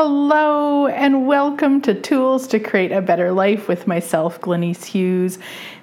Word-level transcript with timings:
Hello, 0.00 0.86
and 0.86 1.26
welcome 1.26 1.80
to 1.80 1.92
Tools 1.92 2.46
to 2.46 2.60
Create 2.60 2.92
a 2.92 3.02
Better 3.02 3.32
Life 3.32 3.66
with 3.66 3.88
myself, 3.88 4.40
Glenyce 4.40 4.84
Hughes. 4.84 5.40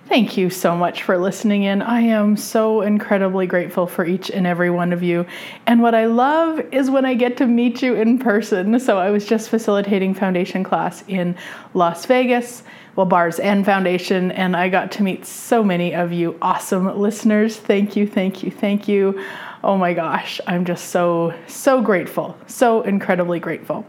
Thank 0.07 0.37
you 0.37 0.49
so 0.49 0.73
much 0.73 1.03
for 1.03 1.17
listening 1.17 1.63
in. 1.63 1.81
I 1.81 1.99
am 1.99 2.37
so 2.37 2.81
incredibly 2.81 3.45
grateful 3.45 3.87
for 3.87 4.05
each 4.05 4.31
and 4.31 4.47
every 4.47 4.69
one 4.69 4.93
of 4.93 5.03
you. 5.03 5.25
And 5.67 5.81
what 5.81 5.93
I 5.93 6.05
love 6.05 6.61
is 6.71 6.89
when 6.89 7.03
I 7.03 7.13
get 7.13 7.35
to 7.37 7.45
meet 7.45 7.81
you 7.81 7.95
in 7.95 8.17
person. 8.17 8.79
So 8.79 8.97
I 8.97 9.09
was 9.09 9.25
just 9.25 9.49
facilitating 9.49 10.13
foundation 10.13 10.63
class 10.63 11.03
in 11.09 11.35
Las 11.73 12.05
Vegas, 12.05 12.63
well, 12.95 13.05
bars 13.05 13.39
and 13.39 13.65
foundation, 13.65 14.31
and 14.31 14.55
I 14.55 14.69
got 14.69 14.93
to 14.93 15.03
meet 15.03 15.25
so 15.25 15.61
many 15.61 15.93
of 15.93 16.13
you 16.13 16.37
awesome 16.41 16.97
listeners. 16.97 17.57
Thank 17.57 17.97
you, 17.97 18.07
thank 18.07 18.43
you, 18.43 18.51
thank 18.51 18.87
you. 18.87 19.21
Oh 19.65 19.77
my 19.77 19.93
gosh, 19.93 20.39
I'm 20.47 20.63
just 20.63 20.89
so, 20.89 21.33
so 21.47 21.81
grateful, 21.81 22.37
so 22.47 22.83
incredibly 22.83 23.39
grateful. 23.39 23.85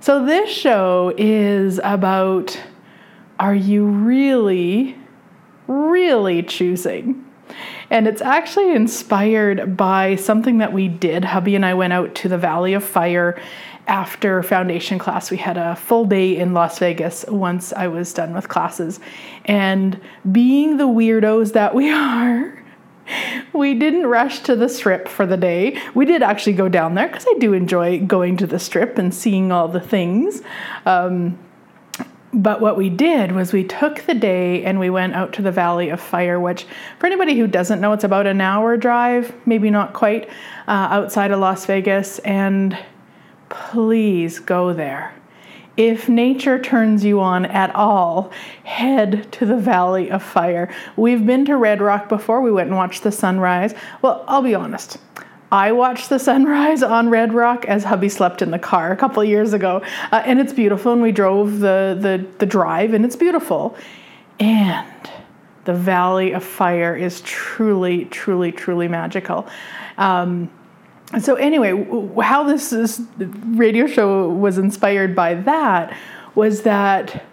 So, 0.00 0.26
this 0.26 0.50
show 0.50 1.14
is 1.16 1.80
about 1.82 2.60
are 3.38 3.54
you 3.54 3.86
really 3.86 4.96
really 5.66 6.42
choosing. 6.42 7.24
And 7.90 8.08
it's 8.08 8.22
actually 8.22 8.74
inspired 8.74 9.76
by 9.76 10.16
something 10.16 10.58
that 10.58 10.72
we 10.72 10.88
did. 10.88 11.24
Hubby 11.24 11.54
and 11.54 11.64
I 11.64 11.74
went 11.74 11.92
out 11.92 12.14
to 12.16 12.28
the 12.28 12.38
Valley 12.38 12.74
of 12.74 12.82
Fire 12.82 13.40
after 13.86 14.42
foundation 14.42 14.98
class. 14.98 15.30
We 15.30 15.36
had 15.36 15.56
a 15.56 15.76
full 15.76 16.06
day 16.06 16.36
in 16.36 16.54
Las 16.54 16.78
Vegas 16.78 17.24
once 17.28 17.72
I 17.72 17.88
was 17.88 18.12
done 18.12 18.32
with 18.32 18.48
classes. 18.48 18.98
And 19.44 20.00
being 20.32 20.78
the 20.78 20.88
weirdos 20.88 21.52
that 21.52 21.74
we 21.74 21.90
are, 21.92 22.63
we 23.52 23.74
didn't 23.74 24.06
rush 24.06 24.40
to 24.40 24.56
the 24.56 24.68
strip 24.68 25.08
for 25.08 25.26
the 25.26 25.36
day. 25.36 25.80
We 25.94 26.04
did 26.06 26.22
actually 26.22 26.54
go 26.54 26.68
down 26.68 26.94
there 26.94 27.06
because 27.06 27.26
I 27.28 27.34
do 27.38 27.52
enjoy 27.52 28.00
going 28.00 28.36
to 28.38 28.46
the 28.46 28.58
strip 28.58 28.98
and 28.98 29.14
seeing 29.14 29.52
all 29.52 29.68
the 29.68 29.80
things. 29.80 30.42
Um, 30.86 31.38
but 32.32 32.60
what 32.60 32.76
we 32.76 32.90
did 32.90 33.30
was 33.30 33.52
we 33.52 33.62
took 33.62 34.02
the 34.06 34.14
day 34.14 34.64
and 34.64 34.80
we 34.80 34.90
went 34.90 35.14
out 35.14 35.32
to 35.34 35.42
the 35.42 35.52
Valley 35.52 35.90
of 35.90 36.00
Fire, 36.00 36.40
which, 36.40 36.66
for 36.98 37.06
anybody 37.06 37.38
who 37.38 37.46
doesn't 37.46 37.80
know, 37.80 37.92
it's 37.92 38.02
about 38.02 38.26
an 38.26 38.40
hour 38.40 38.76
drive, 38.76 39.32
maybe 39.46 39.70
not 39.70 39.92
quite, 39.92 40.28
uh, 40.66 40.88
outside 40.90 41.30
of 41.30 41.38
Las 41.38 41.64
Vegas. 41.66 42.18
And 42.20 42.76
please 43.50 44.40
go 44.40 44.72
there. 44.72 45.14
If 45.76 46.08
nature 46.08 46.60
turns 46.60 47.04
you 47.04 47.20
on 47.20 47.46
at 47.46 47.74
all, 47.74 48.30
head 48.62 49.30
to 49.32 49.46
the 49.46 49.56
Valley 49.56 50.10
of 50.10 50.22
Fire. 50.22 50.72
We've 50.96 51.26
been 51.26 51.44
to 51.46 51.56
Red 51.56 51.80
Rock 51.80 52.08
before. 52.08 52.40
We 52.40 52.52
went 52.52 52.68
and 52.68 52.76
watched 52.76 53.02
the 53.02 53.10
sunrise. 53.10 53.74
Well, 54.00 54.24
I'll 54.28 54.42
be 54.42 54.54
honest. 54.54 54.98
I 55.50 55.72
watched 55.72 56.10
the 56.10 56.18
sunrise 56.30 56.82
on 56.82 57.10
Red 57.10 57.34
Rock 57.34 57.64
as 57.64 57.82
hubby 57.82 58.08
slept 58.08 58.40
in 58.40 58.52
the 58.52 58.58
car 58.58 58.92
a 58.92 58.96
couple 58.96 59.24
years 59.24 59.52
ago, 59.52 59.82
uh, 60.12 60.22
and 60.24 60.40
it's 60.40 60.52
beautiful. 60.52 60.92
And 60.92 61.02
we 61.02 61.12
drove 61.12 61.58
the, 61.58 61.96
the 61.98 62.24
the 62.38 62.46
drive, 62.46 62.94
and 62.94 63.04
it's 63.04 63.16
beautiful. 63.16 63.76
And 64.38 65.10
the 65.64 65.74
Valley 65.74 66.32
of 66.32 66.44
Fire 66.44 66.94
is 66.94 67.20
truly, 67.22 68.04
truly, 68.06 68.52
truly 68.52 68.86
magical. 68.86 69.48
Um, 69.98 70.50
so 71.22 71.34
anyway, 71.34 71.72
how 72.22 72.44
this, 72.44 72.70
this 72.70 73.00
radio 73.20 73.86
show 73.86 74.28
was 74.28 74.58
inspired 74.58 75.14
by 75.14 75.34
that 75.34 75.96
was 76.34 76.62
that 76.62 77.24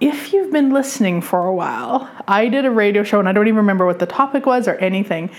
if 0.00 0.32
you've 0.32 0.52
been 0.52 0.72
listening 0.72 1.20
for 1.20 1.46
a 1.46 1.54
while, 1.54 2.08
I 2.28 2.48
did 2.48 2.64
a 2.64 2.70
radio 2.70 3.02
show 3.02 3.18
and 3.18 3.28
I 3.28 3.32
don't 3.32 3.48
even 3.48 3.56
remember 3.58 3.84
what 3.84 3.98
the 3.98 4.06
topic 4.06 4.46
was 4.46 4.68
or 4.68 4.76
anything 4.76 5.30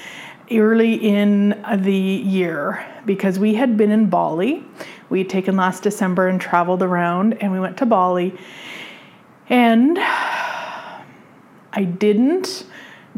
early 0.52 0.96
in 0.96 1.64
the 1.78 1.94
year 1.94 2.86
because 3.06 3.40
we 3.40 3.54
had 3.54 3.78
been 3.78 3.92
in 3.92 4.10
Bali. 4.10 4.66
We 5.10 5.20
had 5.20 5.30
taken 5.30 5.56
last 5.56 5.84
December 5.84 6.28
and 6.28 6.42
traveled 6.42 6.84
around, 6.84 7.42
and 7.42 7.52
we 7.52 7.60
went 7.60 7.78
to 7.78 7.86
Bali. 7.86 8.38
And 9.48 9.98
I 10.00 11.84
didn't 11.84 12.66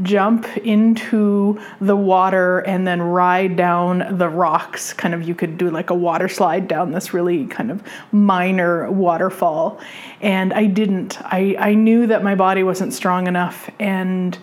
jump 0.02 0.48
into 0.58 1.60
the 1.80 1.96
water 1.96 2.60
and 2.60 2.88
then 2.88 3.02
ride 3.02 3.56
down 3.56 4.18
the 4.18 4.30
rocks. 4.30 4.94
Kind 4.94 5.14
of, 5.14 5.24
you 5.24 5.36
could 5.36 5.58
do 5.58 5.70
like 5.70 5.90
a 5.90 5.96
water 5.96 6.28
slide 6.28 6.68
down 6.68 6.92
this 6.92 7.14
really 7.14 7.46
kind 7.48 7.72
of 7.72 7.84
minor 8.12 8.90
waterfall. 8.90 9.80
And 10.22 10.54
I 10.54 10.66
didn't. 10.66 11.22
I, 11.22 11.56
I 11.60 11.74
knew 11.74 12.08
that 12.08 12.24
my 12.24 12.36
body 12.36 12.64
wasn't 12.64 12.94
strong 12.94 13.28
enough, 13.28 13.70
and 13.80 14.38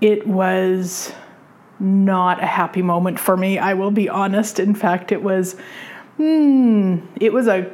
it 0.00 0.26
was 0.26 1.12
not 1.80 2.42
a 2.42 2.46
happy 2.46 2.82
moment 2.82 3.18
for 3.18 3.36
me. 3.36 3.58
I 3.58 3.74
will 3.74 3.90
be 3.90 4.08
honest. 4.08 4.58
In 4.58 4.74
fact, 4.74 5.12
it 5.12 5.22
was, 5.22 5.56
hmm, 6.16 6.98
it 7.20 7.32
was 7.32 7.46
a 7.46 7.70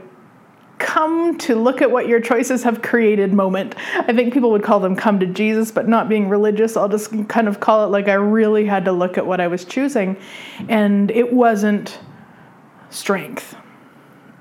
come 0.81 1.39
to 1.39 1.55
look 1.55 1.81
at 1.83 1.91
what 1.91 2.09
your 2.09 2.21
choices 2.21 2.65
have 2.65 2.83
created 2.83 3.33
moment. 3.33 3.77
I 3.95 4.13
think 4.13 4.35
people 4.35 4.51
would 4.51 4.65
call 4.65 4.81
them 4.81 4.97
come 4.97 5.21
to 5.21 5.27
Jesus, 5.27 5.71
but 5.71 5.87
not 5.87 6.09
being 6.09 6.29
religious, 6.29 6.77
I'll 6.77 6.89
just 6.89 7.29
kind 7.29 7.47
of 7.47 7.61
call 7.61 7.85
it 7.85 7.89
like 7.89 8.09
I 8.09 8.15
really 8.15 8.65
had 8.65 8.85
to 8.87 8.93
look 8.93 9.17
at 9.19 9.27
what 9.27 9.41
I 9.41 9.47
was 9.47 9.65
choosing. 9.65 10.17
And 10.69 11.11
it 11.11 11.33
wasn't 11.33 12.01
strength. 12.89 13.55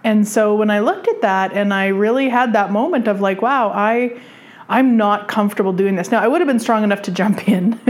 And 0.04 0.28
so 0.28 0.56
when 0.56 0.72
I 0.72 0.80
looked 0.80 1.08
at 1.08 1.22
that 1.22 1.54
and 1.54 1.74
I 1.74 1.88
really 1.88 2.30
had 2.30 2.54
that 2.54 2.72
moment 2.72 3.08
of 3.08 3.22
like, 3.22 3.42
wow, 3.42 3.70
I 3.70 4.20
I'm 4.70 4.98
not 4.98 5.28
comfortable 5.28 5.74
doing 5.74 5.96
this. 5.96 6.12
Now 6.12 6.22
I 6.22 6.28
would 6.28 6.42
have 6.42 6.48
been 6.48 6.60
strong 6.60 6.84
enough 6.84 7.02
to 7.04 7.12
jump 7.12 7.48
in. 7.48 7.72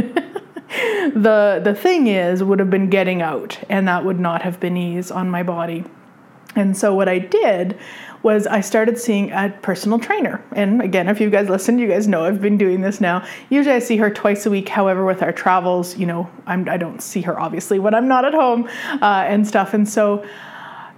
the 1.14 1.62
the 1.64 1.76
thing 1.76 2.08
is 2.08 2.44
would 2.44 2.60
have 2.60 2.70
been 2.70 2.90
getting 2.90 3.22
out 3.22 3.60
and 3.70 3.88
that 3.88 4.06
would 4.06 4.20
not 4.20 4.42
have 4.42 4.60
been 4.60 4.76
ease 4.76 5.12
on 5.12 5.30
my 5.30 5.44
body 5.44 5.84
and 6.60 6.78
so 6.78 6.94
what 6.94 7.10
i 7.10 7.18
did 7.18 7.78
was 8.22 8.46
i 8.48 8.60
started 8.60 8.98
seeing 8.98 9.32
a 9.32 9.50
personal 9.62 9.98
trainer. 9.98 10.44
And 10.52 10.82
again 10.82 11.08
if 11.08 11.22
you 11.22 11.30
guys 11.30 11.50
listen 11.50 11.80
you 11.80 11.88
guys 11.88 12.08
know 12.08 12.26
i've 12.26 12.42
been 12.42 12.58
doing 12.58 12.82
this 12.82 13.00
now. 13.00 13.26
Usually 13.50 13.76
i 13.76 13.80
see 13.80 13.98
her 13.98 14.10
twice 14.10 14.46
a 14.46 14.50
week. 14.50 14.70
However 14.70 15.06
with 15.06 15.24
our 15.24 15.32
travels 15.32 15.98
you 15.98 16.06
know 16.06 16.30
I'm, 16.46 16.68
i 16.70 16.78
don't 16.78 17.02
see 17.02 17.22
her 17.22 17.40
obviously 17.40 17.80
when 17.80 17.94
i'm 17.94 18.08
not 18.08 18.26
at 18.26 18.34
home 18.34 18.68
uh, 19.02 19.26
and 19.28 19.48
stuff. 19.48 19.74
And 19.74 19.88
so 19.88 20.26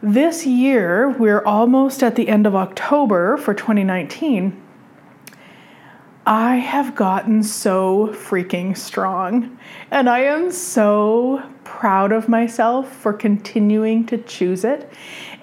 this 0.01 0.45
year 0.45 1.09
we're 1.09 1.43
almost 1.45 2.01
at 2.01 2.15
the 2.15 2.27
end 2.27 2.47
of 2.47 2.55
october 2.55 3.37
for 3.37 3.53
2019 3.53 4.61
I 6.25 6.57
have 6.57 6.93
gotten 6.93 7.41
so 7.41 8.09
freaking 8.09 8.77
strong. 8.77 9.57
And 9.89 10.07
I 10.07 10.19
am 10.19 10.51
so 10.51 11.41
proud 11.63 12.11
of 12.11 12.29
myself 12.29 12.91
for 12.95 13.11
continuing 13.11 14.05
to 14.05 14.19
choose 14.19 14.63
it. 14.63 14.91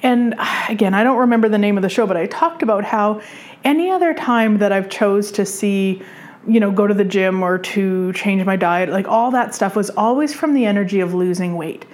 And 0.02 0.34
again, 0.68 0.94
I 0.94 1.04
don't 1.04 1.18
remember 1.18 1.48
the 1.48 1.58
name 1.58 1.76
of 1.76 1.82
the 1.82 1.88
show, 1.88 2.06
but 2.06 2.16
I 2.16 2.26
talked 2.26 2.62
about 2.62 2.84
how 2.84 3.20
any 3.64 3.90
other 3.90 4.14
time 4.14 4.58
that 4.58 4.72
I've 4.72 4.88
chose 4.88 5.32
to 5.32 5.44
see 5.44 6.02
you 6.46 6.60
know, 6.60 6.70
go 6.70 6.86
to 6.86 6.94
the 6.94 7.04
gym 7.04 7.42
or 7.42 7.58
to 7.58 8.12
change 8.14 8.44
my 8.44 8.56
diet, 8.56 8.88
like 8.88 9.06
all 9.06 9.30
that 9.32 9.54
stuff 9.54 9.76
was 9.76 9.90
always 9.90 10.34
from 10.34 10.54
the 10.54 10.64
energy 10.64 11.00
of 11.00 11.12
losing 11.12 11.56
weight. 11.56 11.84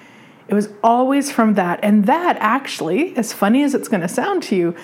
It 0.47 0.54
was 0.54 0.69
always 0.82 1.32
from 1.32 1.54
that. 1.54 1.81
And 1.82 2.04
that 2.06 2.37
actually, 2.38 3.16
as 3.16 3.32
funny 3.32 3.64
as 3.64 3.75
it's 3.75 3.88
going 3.88 4.03
to 4.03 4.09
sound 4.09 4.43
to 4.44 4.56
you, 4.56 4.75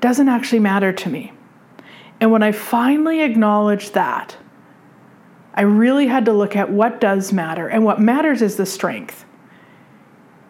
doesn't 0.00 0.28
actually 0.28 0.58
matter 0.58 0.92
to 0.92 1.08
me. 1.08 1.32
And 2.20 2.30
when 2.30 2.42
I 2.42 2.52
finally 2.52 3.22
acknowledged 3.22 3.94
that, 3.94 4.36
I 5.54 5.62
really 5.62 6.08
had 6.08 6.24
to 6.26 6.32
look 6.32 6.56
at 6.56 6.70
what 6.70 7.00
does 7.00 7.32
matter. 7.32 7.68
And 7.68 7.84
what 7.84 8.00
matters 8.00 8.42
is 8.42 8.56
the 8.56 8.66
strength. 8.66 9.24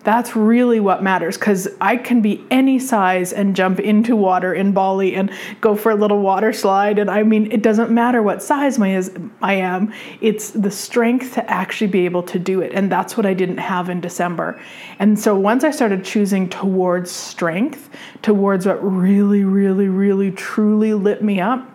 That's 0.05 0.37
really 0.37 0.81
what 0.81 1.03
matters 1.03 1.39
because 1.39 1.67
I 1.81 1.97
can 1.97 2.21
be 2.21 2.45
any 2.51 2.79
size 2.79 3.33
and 3.33 3.57
jump 3.57 3.81
into 3.81 4.15
water 4.15 4.53
in 4.53 4.73
Bali 4.73 5.15
and 5.15 5.33
go 5.63 5.75
for 5.75 5.91
a 5.91 5.95
little 5.95 6.21
water 6.21 6.53
slide. 6.53 6.99
And 6.99 7.11
I 7.11 7.23
mean, 7.23 7.51
it 7.51 7.63
doesn't 7.63 7.91
matter 7.91 8.23
what 8.23 8.43
size 8.43 8.79
my 8.79 8.95
is, 8.95 9.11
I 9.41 9.55
am, 9.55 9.95
it's 10.21 10.51
the 10.51 10.71
strength 10.71 11.35
to 11.35 11.51
actually 11.51 11.87
be 11.87 12.05
able 12.05 12.23
to 12.25 12.39
do 12.39 12.61
it. 12.61 12.73
And 12.75 12.93
that's 12.93 13.17
what 13.17 13.25
I 13.25 13.33
didn't 13.33 13.57
have 13.57 13.89
in 13.89 14.03
December. 14.03 14.61
And 14.99 15.19
so 15.19 15.35
once 15.35 15.65
I 15.65 15.71
started 15.71 16.05
choosing 16.05 16.51
towards 16.51 17.11
strength, 17.11 17.89
towards 18.21 18.67
what 18.67 18.85
really, 18.85 19.45
really, 19.45 19.89
really, 19.89 20.31
truly 20.31 20.93
lit 20.93 21.25
me 21.25 21.41
up, 21.41 21.67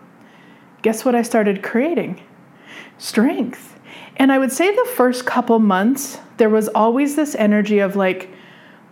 guess 0.83 1.03
what 1.03 1.15
I 1.15 1.23
started 1.23 1.63
creating? 1.63 2.21
Strength. 2.99 3.78
And 4.19 4.33
I 4.33 4.37
would 4.37 4.51
say 4.51 4.75
the 4.75 4.89
first 4.95 5.25
couple 5.25 5.57
months, 5.59 6.19
there 6.37 6.49
was 6.49 6.67
always 6.67 7.15
this 7.15 7.35
energy 7.35 7.79
of 7.79 7.95
like, 7.95 8.29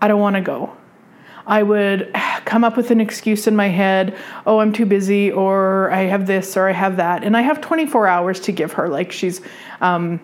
I 0.02 0.08
don't 0.08 0.22
want 0.22 0.38
to 0.38 0.42
go. 0.42 0.76
I 1.46 1.64
would 1.64 2.14
come 2.46 2.64
up 2.64 2.78
with 2.78 2.92
an 2.92 3.02
excuse 3.02 3.46
in 3.46 3.56
my 3.56 3.68
head, 3.68 4.18
oh, 4.46 4.60
I'm 4.60 4.72
too 4.72 4.86
busy, 4.86 5.32
or 5.32 5.92
I 5.92 6.04
have 6.04 6.28
this, 6.28 6.56
or 6.56 6.70
I 6.70 6.72
have 6.72 6.96
that. 6.98 7.26
And 7.26 7.36
I 7.36 7.42
have 7.42 7.60
24 7.60 8.08
hours 8.08 8.40
to 8.42 8.54
give 8.54 8.72
her. 8.74 8.88
Like, 8.88 9.12
she's, 9.12 9.42
um, 9.82 10.22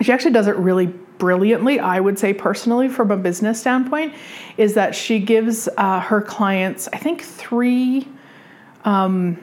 she 0.00 0.12
actually 0.12 0.32
does 0.32 0.46
it 0.46 0.56
really 0.56 0.86
brilliantly, 0.86 1.80
I 1.80 1.98
would 1.98 2.18
say 2.18 2.32
personally, 2.34 2.88
from 2.88 3.10
a 3.10 3.16
business 3.16 3.60
standpoint, 3.60 4.14
is 4.56 4.74
that 4.74 4.94
she 4.94 5.18
gives 5.18 5.68
uh, 5.76 6.00
her 6.00 6.20
clients, 6.20 6.88
I 6.92 6.98
think, 6.98 7.22
three. 7.22 8.06
Um, 8.84 9.42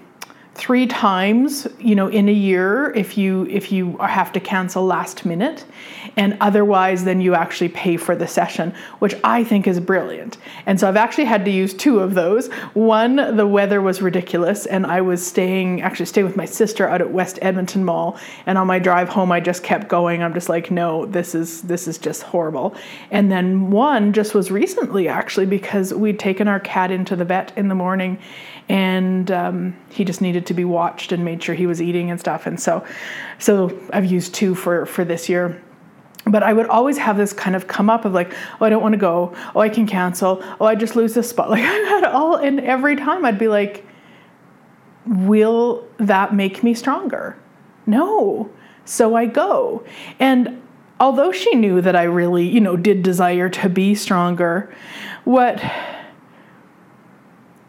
three 0.55 0.85
times 0.85 1.67
you 1.79 1.95
know 1.95 2.07
in 2.07 2.29
a 2.29 2.33
year 2.33 2.91
if 2.91 3.17
you 3.17 3.47
if 3.47 3.71
you 3.71 3.97
have 3.97 4.31
to 4.31 4.39
cancel 4.39 4.85
last 4.85 5.25
minute. 5.25 5.65
And 6.15 6.37
otherwise 6.41 7.05
then 7.05 7.21
you 7.21 7.33
actually 7.33 7.69
pay 7.69 7.97
for 7.97 8.15
the 8.15 8.27
session 8.27 8.73
which 8.99 9.15
i 9.23 9.43
think 9.43 9.67
is 9.67 9.79
brilliant. 9.79 10.37
And 10.67 10.79
so 10.79 10.87
i've 10.87 10.95
actually 10.95 11.25
had 11.25 11.43
to 11.45 11.51
use 11.51 11.73
two 11.73 11.99
of 11.99 12.13
those. 12.13 12.49
One 12.73 13.35
the 13.35 13.47
weather 13.47 13.81
was 13.81 14.01
ridiculous 14.01 14.67
and 14.67 14.85
i 14.85 15.01
was 15.01 15.25
staying 15.25 15.81
actually 15.81 16.05
staying 16.05 16.27
with 16.27 16.37
my 16.37 16.45
sister 16.45 16.87
out 16.87 17.01
at 17.01 17.11
west 17.11 17.39
edmonton 17.41 17.83
mall. 17.83 18.19
And 18.45 18.57
on 18.59 18.67
my 18.67 18.77
drive 18.77 19.09
home 19.09 19.31
i 19.31 19.39
just 19.39 19.63
kept 19.63 19.87
going. 19.87 20.21
I'm 20.21 20.35
just 20.35 20.49
like 20.49 20.69
no 20.69 21.07
this 21.07 21.33
is 21.33 21.63
this 21.63 21.87
is 21.87 21.97
just 21.97 22.21
horrible. 22.21 22.75
And 23.09 23.31
then 23.31 23.71
one 23.71 24.13
just 24.13 24.35
was 24.35 24.51
recently 24.51 25.07
actually 25.07 25.47
because 25.47 25.95
we'd 25.95 26.19
taken 26.19 26.47
our 26.47 26.59
cat 26.59 26.91
into 26.91 27.15
the 27.15 27.25
vet 27.25 27.51
in 27.57 27.69
the 27.69 27.75
morning 27.75 28.19
and 28.69 29.29
um, 29.31 29.75
he 29.89 30.05
just 30.05 30.21
needed 30.21 30.45
to 30.47 30.53
be 30.53 30.65
watched 30.65 31.11
and 31.11 31.25
made 31.25 31.43
sure 31.43 31.55
he 31.55 31.67
was 31.67 31.81
eating 31.81 32.11
and 32.11 32.19
stuff. 32.19 32.45
And 32.45 32.59
so, 32.59 32.85
so 33.39 33.77
I've 33.91 34.05
used 34.05 34.33
two 34.33 34.55
for 34.55 34.85
for 34.85 35.03
this 35.03 35.29
year. 35.29 35.61
But 36.25 36.41
I 36.41 36.53
would 36.53 36.67
always 36.67 36.97
have 36.99 37.17
this 37.17 37.33
kind 37.33 37.53
of 37.53 37.67
come 37.67 37.89
up 37.89 38.05
of 38.05 38.13
like, 38.13 38.33
oh, 38.61 38.65
I 38.65 38.69
don't 38.69 38.81
want 38.81 38.93
to 38.93 38.99
go. 38.99 39.35
Oh, 39.53 39.59
I 39.59 39.67
can 39.67 39.85
cancel. 39.85 40.41
Oh, 40.61 40.65
I 40.65 40.75
just 40.75 40.95
lose 40.95 41.13
this 41.13 41.29
spot. 41.29 41.49
Like 41.53 41.63
I 41.63 41.73
had 41.73 42.05
all, 42.05 42.35
and 42.35 42.61
every 42.61 42.95
time 42.95 43.25
I'd 43.25 43.37
be 43.37 43.49
like, 43.49 43.85
will 45.05 45.85
that 45.97 46.33
make 46.33 46.63
me 46.63 46.73
stronger? 46.73 47.37
No. 47.85 48.49
So 48.85 49.15
I 49.15 49.25
go. 49.25 49.83
And 50.19 50.61
although 50.99 51.33
she 51.33 51.55
knew 51.55 51.81
that 51.81 51.95
I 51.95 52.03
really, 52.03 52.47
you 52.47 52.61
know, 52.61 52.77
did 52.77 53.03
desire 53.03 53.49
to 53.49 53.67
be 53.67 53.93
stronger, 53.93 54.73
what 55.25 55.59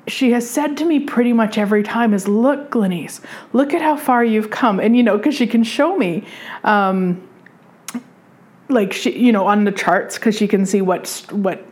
she 0.06 0.32
has 0.32 0.48
said 0.48 0.76
to 0.76 0.84
me 0.84 1.00
pretty 1.00 1.32
much 1.32 1.56
every 1.56 1.82
time 1.82 2.12
is 2.12 2.28
look 2.28 2.70
Glenyce 2.70 3.20
look 3.52 3.72
at 3.72 3.80
how 3.80 3.96
far 3.96 4.24
you've 4.24 4.50
come. 4.50 4.80
And 4.80 4.96
you 4.96 5.02
know 5.02 5.16
because 5.16 5.34
she 5.34 5.46
can 5.46 5.64
show 5.64 5.96
me 5.96 6.24
um, 6.62 7.26
like 8.68 8.92
she 8.92 9.18
you 9.18 9.32
know 9.32 9.46
on 9.46 9.64
the 9.64 9.72
charts 9.72 10.16
because 10.16 10.36
she 10.36 10.48
can 10.48 10.66
see 10.66 10.80
what 10.80 11.24
what 11.30 11.64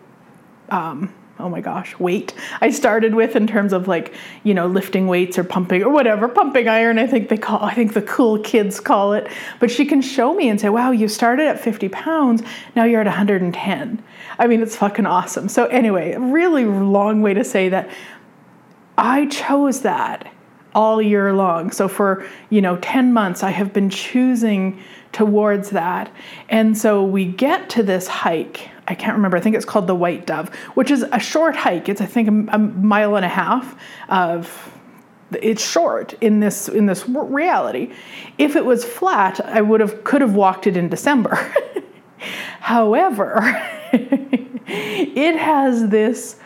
um, 0.71 1.13
oh 1.39 1.49
my 1.49 1.61
gosh 1.61 1.99
weight 1.99 2.35
i 2.61 2.71
started 2.71 3.15
with 3.15 3.35
in 3.35 3.47
terms 3.47 3.73
of 3.73 3.89
like 3.89 4.15
you 4.45 4.53
know 4.53 4.67
lifting 4.67 5.07
weights 5.07 5.39
or 5.39 5.45
pumping 5.45 5.83
or 5.83 5.91
whatever 5.91 6.29
pumping 6.29 6.69
iron 6.69 6.99
i 6.99 7.07
think 7.07 7.29
they 7.29 7.37
call 7.37 7.63
i 7.63 7.75
think 7.75 7.95
the 7.95 8.03
cool 8.03 8.39
kids 8.41 8.79
call 8.79 9.13
it. 9.13 9.29
But 9.59 9.71
she 9.71 9.85
can 9.85 10.03
show 10.03 10.35
me 10.35 10.49
and 10.49 10.61
say 10.61 10.69
wow 10.69 10.91
you 10.91 11.09
started 11.09 11.47
at 11.47 11.59
50 11.59 11.89
pounds 11.89 12.43
now 12.77 12.85
you're 12.85 13.01
at 13.01 13.07
110 13.07 14.03
i 14.39 14.47
mean 14.47 14.63
it's 14.63 14.77
fucking 14.77 15.07
awesome. 15.07 15.49
So 15.49 15.67
anyway 15.67 16.15
really 16.17 16.65
long 16.65 17.23
way 17.23 17.35
to 17.35 17.45
say 17.45 17.69
that 17.71 17.91
I 18.99 19.27
chose 19.27 19.81
that 19.83 20.33
all 20.75 21.03
year 21.03 21.33
long. 21.33 21.71
So 21.71 21.89
for, 21.89 22.27
you 22.51 22.61
know, 22.61 22.77
10 22.79 23.13
months 23.13 23.43
I 23.43 23.51
have 23.51 23.73
been 23.73 23.91
choosing 23.91 24.81
towards 25.13 25.71
that. 25.71 26.11
And 26.49 26.77
so 26.77 27.05
we 27.05 27.27
get 27.27 27.69
to 27.71 27.83
this 27.83 28.09
hike. 28.09 28.71
I 28.89 28.95
can't 28.95 29.15
remember. 29.15 29.37
I 29.37 29.41
think 29.41 29.55
it's 29.55 29.65
called 29.65 29.87
the 29.87 29.95
White 29.95 30.27
Dove, 30.27 30.53
which 30.75 30.91
is 30.91 31.05
a 31.13 31.21
short 31.21 31.55
hike. 31.55 31.89
It's 31.89 32.01
I 32.01 32.07
think 32.07 32.29
a, 32.29 32.55
a 32.55 32.59
mile 32.59 33.17
and 33.17 33.25
a 33.25 33.29
half 33.29 33.77
of 34.09 34.71
it's 35.41 35.67
short 35.67 36.15
in 36.21 36.41
this 36.41 36.69
in 36.69 36.87
this 36.87 37.09
reality. 37.09 37.93
If 38.39 38.57
it 38.57 38.65
was 38.65 38.85
flat, 38.85 39.41
I 39.41 39.61
would 39.61 39.81
have 39.81 40.05
could 40.05 40.21
have 40.21 40.35
walked 40.35 40.67
it 40.67 40.77
in 40.77 40.89
December. 40.89 41.37
However, 42.61 43.41
it 43.93 45.37
has 45.37 45.89
this 45.89 46.37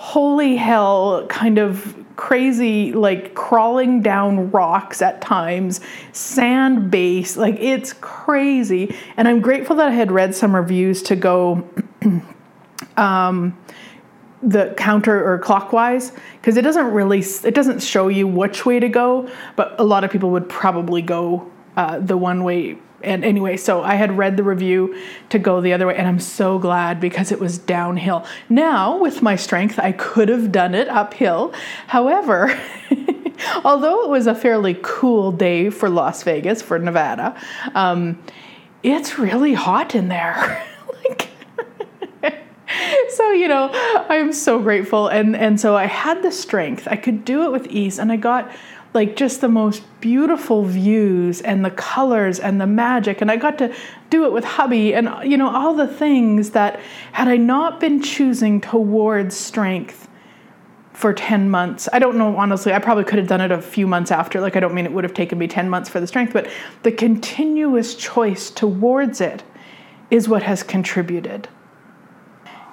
holy 0.00 0.56
hell 0.56 1.26
kind 1.26 1.58
of 1.58 1.94
crazy 2.16 2.90
like 2.90 3.34
crawling 3.34 4.00
down 4.00 4.50
rocks 4.50 5.02
at 5.02 5.20
times 5.20 5.78
sand 6.12 6.90
base 6.90 7.36
like 7.36 7.54
it's 7.60 7.92
crazy. 8.00 8.96
And 9.18 9.28
i'm 9.28 9.42
grateful 9.42 9.76
that 9.76 9.88
i 9.88 9.90
had 9.90 10.10
read 10.10 10.34
some 10.34 10.56
reviews 10.56 11.02
to 11.02 11.16
go 11.16 11.68
um, 12.96 13.58
the 14.42 14.72
counter 14.78 15.22
or 15.22 15.38
clockwise 15.38 16.12
because 16.40 16.56
it 16.56 16.62
doesn't 16.62 16.92
really 16.92 17.20
it 17.44 17.54
doesn't 17.54 17.82
show 17.82 18.08
you 18.08 18.26
which 18.26 18.64
way 18.64 18.80
to 18.80 18.88
go 18.88 19.30
but 19.54 19.78
a 19.78 19.84
lot 19.84 20.02
of 20.02 20.10
people 20.10 20.30
would 20.30 20.48
probably 20.48 21.02
go 21.02 21.46
uh, 21.76 21.98
the 21.98 22.16
one 22.16 22.42
way 22.42 22.78
and 23.02 23.24
anyway, 23.24 23.56
so 23.56 23.82
I 23.82 23.94
had 23.94 24.16
read 24.16 24.36
the 24.36 24.42
review 24.42 24.94
to 25.30 25.38
go 25.38 25.60
the 25.60 25.72
other 25.72 25.86
way, 25.86 25.96
and 25.96 26.06
I'm 26.06 26.18
so 26.18 26.58
glad 26.58 27.00
because 27.00 27.32
it 27.32 27.40
was 27.40 27.58
downhill. 27.58 28.24
Now, 28.48 28.98
with 28.98 29.22
my 29.22 29.36
strength, 29.36 29.78
I 29.78 29.92
could 29.92 30.28
have 30.28 30.52
done 30.52 30.74
it 30.74 30.88
uphill. 30.88 31.52
However, 31.86 32.58
although 33.64 34.04
it 34.04 34.10
was 34.10 34.26
a 34.26 34.34
fairly 34.34 34.78
cool 34.82 35.32
day 35.32 35.70
for 35.70 35.88
Las 35.88 36.22
Vegas, 36.22 36.62
for 36.62 36.78
Nevada, 36.78 37.40
um, 37.74 38.22
it's 38.82 39.18
really 39.18 39.54
hot 39.54 39.94
in 39.94 40.08
there. 40.08 40.62
like, 41.04 41.28
so 43.10 43.30
you 43.30 43.48
know, 43.48 43.70
I'm 44.08 44.32
so 44.32 44.58
grateful, 44.58 45.08
and 45.08 45.36
and 45.36 45.60
so 45.60 45.76
I 45.76 45.86
had 45.86 46.22
the 46.22 46.32
strength. 46.32 46.86
I 46.90 46.96
could 46.96 47.24
do 47.24 47.44
it 47.44 47.52
with 47.52 47.66
ease, 47.68 47.98
and 47.98 48.12
I 48.12 48.16
got 48.16 48.50
like 48.92 49.16
just 49.16 49.40
the 49.40 49.48
most 49.48 49.82
beautiful 50.00 50.64
views 50.64 51.40
and 51.40 51.64
the 51.64 51.70
colors 51.70 52.40
and 52.40 52.60
the 52.60 52.66
magic. 52.66 53.20
And 53.20 53.30
i 53.30 53.36
got 53.36 53.58
to 53.58 53.74
do 54.08 54.24
it 54.24 54.32
with 54.32 54.44
hubby 54.44 54.94
and 54.94 55.08
you 55.24 55.36
know 55.36 55.48
all 55.48 55.74
the 55.74 55.86
things 55.86 56.50
that 56.50 56.80
had 57.12 57.28
i 57.28 57.36
not 57.36 57.80
been 57.80 58.02
choosing 58.02 58.60
towards 58.60 59.36
strength 59.36 60.08
for 60.92 61.14
10 61.14 61.48
months 61.48 61.88
i 61.92 61.98
don't 61.98 62.16
know 62.16 62.36
honestly 62.36 62.72
i 62.72 62.78
probably 62.78 63.04
could 63.04 63.18
have 63.18 63.28
done 63.28 63.40
it 63.40 63.52
a 63.52 63.62
few 63.62 63.86
months 63.86 64.10
after. 64.10 64.40
Like 64.40 64.56
i 64.56 64.60
don't 64.60 64.74
mean 64.74 64.84
it 64.84 64.92
would 64.92 65.04
have 65.04 65.14
taken 65.14 65.38
me 65.38 65.46
10 65.46 65.68
months 65.70 65.88
for 65.88 66.00
the 66.00 66.06
strength 66.06 66.32
but 66.32 66.48
the 66.82 66.92
continuous 66.92 67.94
choice 67.94 68.50
towards 68.50 69.20
it 69.20 69.42
is 70.10 70.28
what 70.28 70.42
has 70.42 70.62
contributed 70.62 71.48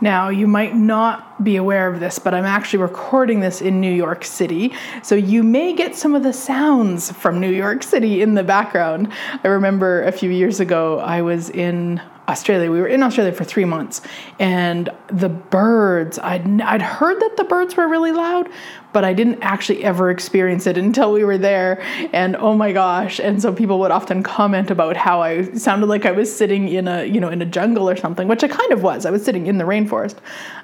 now, 0.01 0.29
you 0.29 0.47
might 0.47 0.75
not 0.75 1.43
be 1.43 1.55
aware 1.55 1.91
of 1.91 1.99
this, 1.99 2.19
but 2.19 2.33
I'm 2.33 2.45
actually 2.45 2.79
recording 2.79 3.39
this 3.39 3.61
in 3.61 3.81
New 3.81 3.93
York 3.93 4.23
City, 4.23 4.73
so 5.01 5.15
you 5.15 5.43
may 5.43 5.73
get 5.73 5.95
some 5.95 6.13
of 6.15 6.23
the 6.23 6.33
sounds 6.33 7.11
from 7.11 7.39
New 7.39 7.51
York 7.51 7.83
City 7.83 8.21
in 8.21 8.35
the 8.35 8.43
background. 8.43 9.11
I 9.43 9.47
remember 9.47 10.03
a 10.03 10.11
few 10.11 10.29
years 10.29 10.59
ago, 10.59 10.99
I 10.99 11.21
was 11.21 11.49
in 11.49 12.01
Australia. 12.27 12.69
We 12.69 12.81
were 12.81 12.87
in 12.87 13.01
Australia 13.03 13.31
for 13.31 13.43
three 13.43 13.65
months, 13.65 14.01
and 14.37 14.89
the 15.07 15.29
birds, 15.29 16.19
I'd, 16.19 16.61
I'd 16.61 16.81
heard 16.81 17.19
that 17.19 17.37
the 17.37 17.45
birds 17.45 17.75
were 17.75 17.87
really 17.87 18.11
loud, 18.11 18.49
but 18.97 19.05
I 19.05 19.13
didn't 19.13 19.43
actually 19.43 19.83
ever 19.83 20.09
experience 20.09 20.65
it 20.65 20.75
until 20.75 21.13
we 21.13 21.23
were 21.23 21.37
there. 21.37 21.79
And 22.13 22.35
oh 22.35 22.55
my 22.55 22.71
gosh. 22.71 23.19
And 23.19 23.39
so 23.39 23.53
people 23.53 23.77
would 23.77 23.91
often 23.91 24.23
comment 24.23 24.71
about 24.71 24.97
how 24.97 25.21
I 25.21 25.53
sounded 25.53 25.85
like 25.85 26.07
I 26.07 26.11
was 26.11 26.35
sitting 26.35 26.67
in 26.67 26.87
a, 26.87 27.05
you 27.05 27.19
know, 27.19 27.29
in 27.29 27.39
a 27.43 27.45
jungle 27.45 27.87
or 27.87 27.95
something, 27.95 28.27
which 28.27 28.43
I 28.43 28.47
kind 28.47 28.71
of 28.71 28.81
was. 28.81 29.05
I 29.05 29.11
was 29.11 29.23
sitting 29.23 29.45
in 29.45 29.59
the 29.59 29.65
rainforest. 29.65 30.15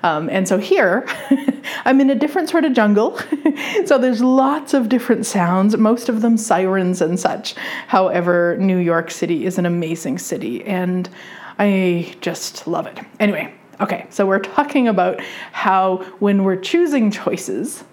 Um, 0.02 0.32
and 0.32 0.48
so 0.48 0.58
here, 0.58 1.06
I'm 1.86 2.02
in 2.02 2.10
a 2.10 2.16
different 2.16 2.50
sort 2.50 2.66
of 2.66 2.74
jungle. 2.74 3.20
so 3.86 4.00
there's 4.00 4.24
lots 4.24 4.74
of 4.74 4.90
different 4.90 5.28
sounds, 5.28 5.78
most 5.78 6.10
of 6.10 6.24
them 6.24 6.36
sirens 6.36 7.02
and 7.02 7.20
such. 7.20 7.54
However, 7.86 8.58
New 8.60 8.78
York 8.80 9.12
City 9.12 9.46
is 9.46 9.60
an 9.60 9.68
amazing 9.68 10.18
city. 10.18 10.66
And 10.66 11.08
I 11.60 12.16
just 12.20 12.66
love 12.66 12.88
it. 12.88 12.98
Anyway, 13.20 13.54
okay, 13.80 14.08
so 14.10 14.26
we're 14.26 14.40
talking 14.40 14.88
about 14.88 15.22
how 15.52 15.98
when 16.18 16.44
we're 16.44 16.56
choosing 16.56 17.12
choices, 17.12 17.84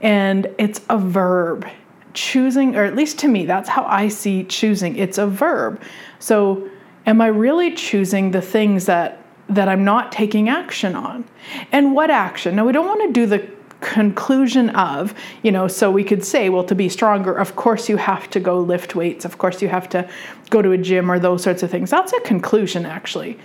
and 0.00 0.52
it's 0.58 0.80
a 0.88 0.98
verb, 0.98 1.66
choosing, 2.14 2.76
or 2.76 2.84
at 2.84 2.96
least 2.96 3.18
to 3.20 3.28
me, 3.28 3.44
that's 3.46 3.68
how 3.68 3.84
I 3.84 4.08
see 4.08 4.44
choosing. 4.44 4.96
It's 4.96 5.18
a 5.18 5.26
verb. 5.26 5.80
So, 6.18 6.68
am 7.06 7.20
I 7.20 7.26
really 7.26 7.74
choosing 7.74 8.30
the 8.30 8.42
things 8.42 8.86
that 8.86 9.16
that 9.48 9.68
I'm 9.68 9.84
not 9.84 10.12
taking 10.12 10.48
action 10.48 10.94
on? 10.94 11.24
And 11.72 11.92
what 11.94 12.10
action? 12.10 12.54
Now, 12.54 12.64
we 12.64 12.72
don't 12.72 12.86
want 12.86 13.02
to 13.02 13.12
do 13.12 13.26
the 13.26 13.48
conclusion 13.80 14.70
of, 14.70 15.14
you 15.42 15.50
know, 15.50 15.66
so 15.66 15.90
we 15.90 16.04
could 16.04 16.24
say, 16.24 16.48
well, 16.48 16.64
to 16.64 16.74
be 16.74 16.88
stronger, 16.88 17.34
of 17.34 17.56
course 17.56 17.88
you 17.88 17.96
have 17.96 18.30
to 18.30 18.40
go 18.40 18.60
lift 18.60 18.94
weights, 18.94 19.24
of 19.24 19.38
course 19.38 19.60
you 19.62 19.68
have 19.68 19.88
to 19.88 20.08
go 20.50 20.62
to 20.62 20.72
a 20.72 20.78
gym 20.78 21.10
or 21.10 21.18
those 21.18 21.42
sorts 21.42 21.62
of 21.62 21.70
things. 21.70 21.90
That's 21.90 22.12
a 22.12 22.20
conclusion, 22.20 22.86
actually. 22.86 23.38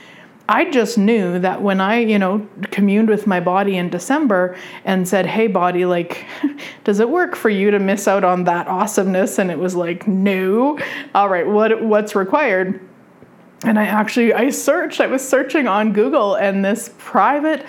I 0.47 0.69
just 0.69 0.97
knew 0.97 1.39
that 1.39 1.61
when 1.61 1.81
I, 1.81 1.99
you 1.99 2.19
know, 2.19 2.47
communed 2.69 3.09
with 3.09 3.25
my 3.25 3.39
body 3.39 3.77
in 3.77 3.89
December 3.89 4.55
and 4.83 5.07
said, 5.07 5.25
"Hey 5.25 5.47
body, 5.47 5.85
like 5.85 6.25
does 6.83 6.99
it 6.99 7.09
work 7.09 7.35
for 7.35 7.49
you 7.49 7.71
to 7.71 7.79
miss 7.79 8.07
out 8.07 8.23
on 8.23 8.43
that 8.43 8.67
awesomeness?" 8.67 9.39
and 9.39 9.49
it 9.49 9.57
was 9.57 9.75
like, 9.75 10.07
"No." 10.07 10.77
All 11.15 11.29
right, 11.29 11.47
what 11.47 11.81
what's 11.81 12.15
required? 12.15 12.79
And 13.63 13.79
I 13.79 13.85
actually 13.85 14.33
I 14.33 14.51
searched, 14.51 15.01
I 15.01 15.07
was 15.07 15.27
searching 15.27 15.67
on 15.67 15.93
Google 15.93 16.35
and 16.35 16.63
this 16.63 16.93
private 16.99 17.65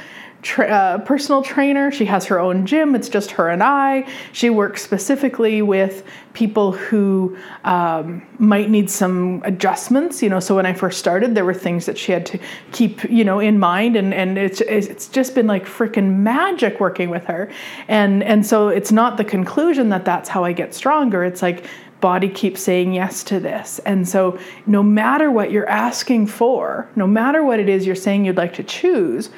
tra- 0.46 0.68
uh, 0.68 0.98
personal 0.98 1.42
trainer. 1.42 1.90
She 1.90 2.04
has 2.04 2.24
her 2.26 2.38
own 2.38 2.66
gym. 2.66 2.94
It's 2.94 3.08
just 3.08 3.32
her 3.32 3.50
and 3.50 3.62
I. 3.62 4.08
She 4.32 4.48
works 4.48 4.80
specifically 4.80 5.60
with 5.60 6.04
people 6.34 6.70
who 6.70 7.36
um, 7.64 8.24
might 8.38 8.70
need 8.70 8.88
some 8.88 9.42
adjustments. 9.44 10.22
You 10.22 10.28
know, 10.28 10.38
so 10.38 10.54
when 10.54 10.64
I 10.64 10.72
first 10.72 11.00
started, 11.00 11.34
there 11.34 11.44
were 11.44 11.54
things 11.54 11.84
that 11.86 11.98
she 11.98 12.12
had 12.12 12.24
to 12.26 12.38
keep, 12.70 13.02
you 13.10 13.24
know, 13.24 13.40
in 13.40 13.58
mind, 13.58 13.96
and 13.96 14.14
and 14.14 14.38
it's 14.38 14.60
it's 14.60 15.08
just 15.08 15.34
been 15.34 15.48
like 15.48 15.66
freaking 15.66 16.18
magic 16.18 16.78
working 16.78 17.10
with 17.10 17.24
her. 17.24 17.50
And 17.88 18.22
and 18.22 18.46
so 18.46 18.68
it's 18.68 18.92
not 18.92 19.16
the 19.16 19.24
conclusion 19.24 19.88
that 19.88 20.04
that's 20.04 20.28
how 20.28 20.44
I 20.44 20.52
get 20.52 20.74
stronger. 20.74 21.24
It's 21.24 21.42
like 21.42 21.64
body 22.00 22.28
keeps 22.28 22.62
saying 22.62 22.92
yes 22.92 23.24
to 23.24 23.40
this. 23.40 23.80
And 23.80 24.08
so, 24.08 24.38
no 24.66 24.82
matter 24.82 25.28
what 25.30 25.50
you're 25.50 25.68
asking 25.68 26.28
for, 26.28 26.88
no 26.94 27.06
matter 27.06 27.42
what 27.42 27.58
it 27.58 27.68
is 27.68 27.84
you're 27.84 27.96
saying 27.96 28.24
you'd 28.24 28.36
like 28.36 28.54
to 28.54 28.62
choose, 28.62 29.30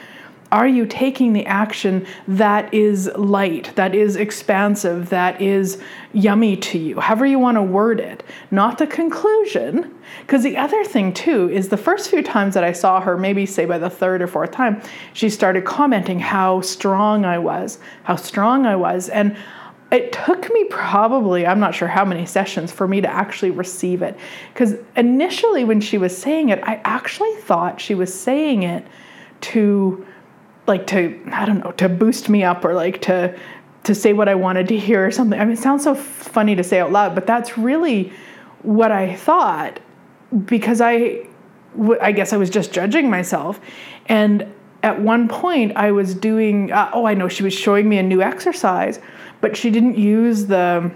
are 0.50 0.66
you 0.66 0.86
taking 0.86 1.32
the 1.34 1.44
action 1.44 2.06
that 2.26 2.72
is 2.72 3.10
light, 3.16 3.74
that 3.76 3.94
is 3.94 4.16
expansive, 4.16 5.10
that 5.10 5.40
is 5.42 5.80
yummy 6.12 6.56
to 6.56 6.78
you, 6.78 7.00
however 7.00 7.26
you 7.26 7.38
want 7.38 7.56
to 7.56 7.62
word 7.62 8.00
it, 8.00 8.22
not 8.50 8.78
the 8.78 8.86
conclusion? 8.86 9.94
Because 10.20 10.42
the 10.42 10.56
other 10.56 10.84
thing, 10.84 11.12
too, 11.12 11.50
is 11.50 11.68
the 11.68 11.76
first 11.76 12.08
few 12.08 12.22
times 12.22 12.54
that 12.54 12.64
I 12.64 12.72
saw 12.72 13.00
her, 13.00 13.18
maybe 13.18 13.44
say 13.44 13.66
by 13.66 13.78
the 13.78 13.90
third 13.90 14.22
or 14.22 14.26
fourth 14.26 14.50
time, 14.50 14.80
she 15.12 15.28
started 15.28 15.64
commenting 15.64 16.18
how 16.18 16.62
strong 16.62 17.26
I 17.26 17.38
was, 17.38 17.78
how 18.04 18.16
strong 18.16 18.64
I 18.64 18.76
was. 18.76 19.10
And 19.10 19.36
it 19.90 20.12
took 20.12 20.50
me 20.52 20.64
probably, 20.64 21.46
I'm 21.46 21.60
not 21.60 21.74
sure 21.74 21.88
how 21.88 22.04
many 22.04 22.24
sessions 22.24 22.72
for 22.72 22.88
me 22.88 23.00
to 23.02 23.08
actually 23.08 23.50
receive 23.50 24.00
it. 24.00 24.18
Because 24.52 24.76
initially, 24.96 25.64
when 25.64 25.80
she 25.80 25.98
was 25.98 26.16
saying 26.16 26.48
it, 26.48 26.60
I 26.62 26.80
actually 26.84 27.34
thought 27.36 27.80
she 27.80 27.94
was 27.94 28.12
saying 28.12 28.62
it 28.62 28.86
to 29.40 30.06
like 30.68 30.86
to 30.88 31.18
I 31.32 31.44
don't 31.46 31.58
know 31.64 31.72
to 31.72 31.88
boost 31.88 32.28
me 32.28 32.44
up 32.44 32.64
or 32.64 32.74
like 32.74 33.02
to 33.02 33.36
to 33.84 33.94
say 33.94 34.12
what 34.12 34.28
I 34.28 34.34
wanted 34.34 34.68
to 34.68 34.78
hear 34.78 35.06
or 35.06 35.10
something. 35.10 35.40
I 35.40 35.44
mean, 35.44 35.54
it 35.54 35.58
sounds 35.58 35.84
so 35.84 35.94
funny 35.94 36.54
to 36.56 36.62
say 36.62 36.78
out 36.80 36.92
loud, 36.92 37.14
but 37.14 37.26
that's 37.26 37.56
really 37.56 38.12
what 38.62 38.92
I 38.92 39.14
thought 39.14 39.80
because 40.44 40.80
I 40.80 41.26
I 42.00 42.12
guess 42.12 42.32
I 42.32 42.36
was 42.36 42.50
just 42.50 42.72
judging 42.72 43.08
myself 43.08 43.60
and 44.06 44.46
at 44.82 45.00
one 45.00 45.28
point 45.28 45.76
I 45.76 45.90
was 45.90 46.14
doing 46.14 46.70
uh, 46.70 46.90
oh 46.92 47.06
I 47.06 47.14
know 47.14 47.28
she 47.28 47.42
was 47.42 47.54
showing 47.54 47.88
me 47.88 47.98
a 47.98 48.02
new 48.02 48.22
exercise, 48.22 49.00
but 49.40 49.56
she 49.56 49.70
didn't 49.70 49.96
use 49.96 50.46
the 50.46 50.90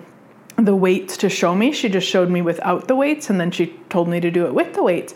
the 0.57 0.77
weights 0.77 1.17
to 1.19 1.29
show 1.29 1.55
me. 1.55 1.73
She 1.73 1.89
just 1.89 2.07
showed 2.07 2.31
me 2.31 2.43
without 2.43 2.89
the 2.89 2.95
weights 2.95 3.31
and 3.31 3.41
then 3.41 3.51
she 3.51 3.67
told 3.89 4.09
me 4.09 4.21
to 4.21 4.31
do 4.31 4.47
it 4.47 4.55
with 4.55 4.75
the 4.75 4.83
weights. 4.83 5.15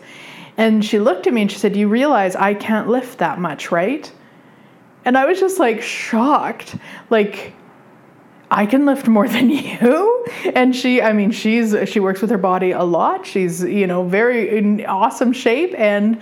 And 0.57 0.83
she 0.83 0.97
looked 0.99 1.27
at 1.27 1.33
me 1.33 1.43
and 1.43 1.51
she 1.51 1.59
said, 1.59 1.75
"You 1.75 1.87
realize 1.87 2.35
I 2.35 2.55
can't 2.55 2.87
lift 2.87 3.19
that 3.19 3.39
much, 3.39 3.71
right?" 3.71 4.11
And 5.07 5.17
I 5.17 5.25
was 5.25 5.39
just 5.39 5.57
like 5.57 5.81
shocked. 5.81 6.75
Like, 7.09 7.53
I 8.51 8.65
can 8.65 8.85
lift 8.85 9.07
more 9.07 9.25
than 9.35 9.49
you. 9.49 10.25
And 10.53 10.75
she, 10.75 11.01
I 11.01 11.13
mean, 11.13 11.31
she's, 11.31 11.73
she 11.87 12.01
works 12.01 12.21
with 12.21 12.29
her 12.29 12.37
body 12.37 12.71
a 12.71 12.83
lot. 12.83 13.25
She's, 13.25 13.63
you 13.63 13.87
know, 13.87 14.03
very 14.03 14.57
in 14.57 14.85
awesome 14.85 15.31
shape. 15.31 15.73
And 15.77 16.21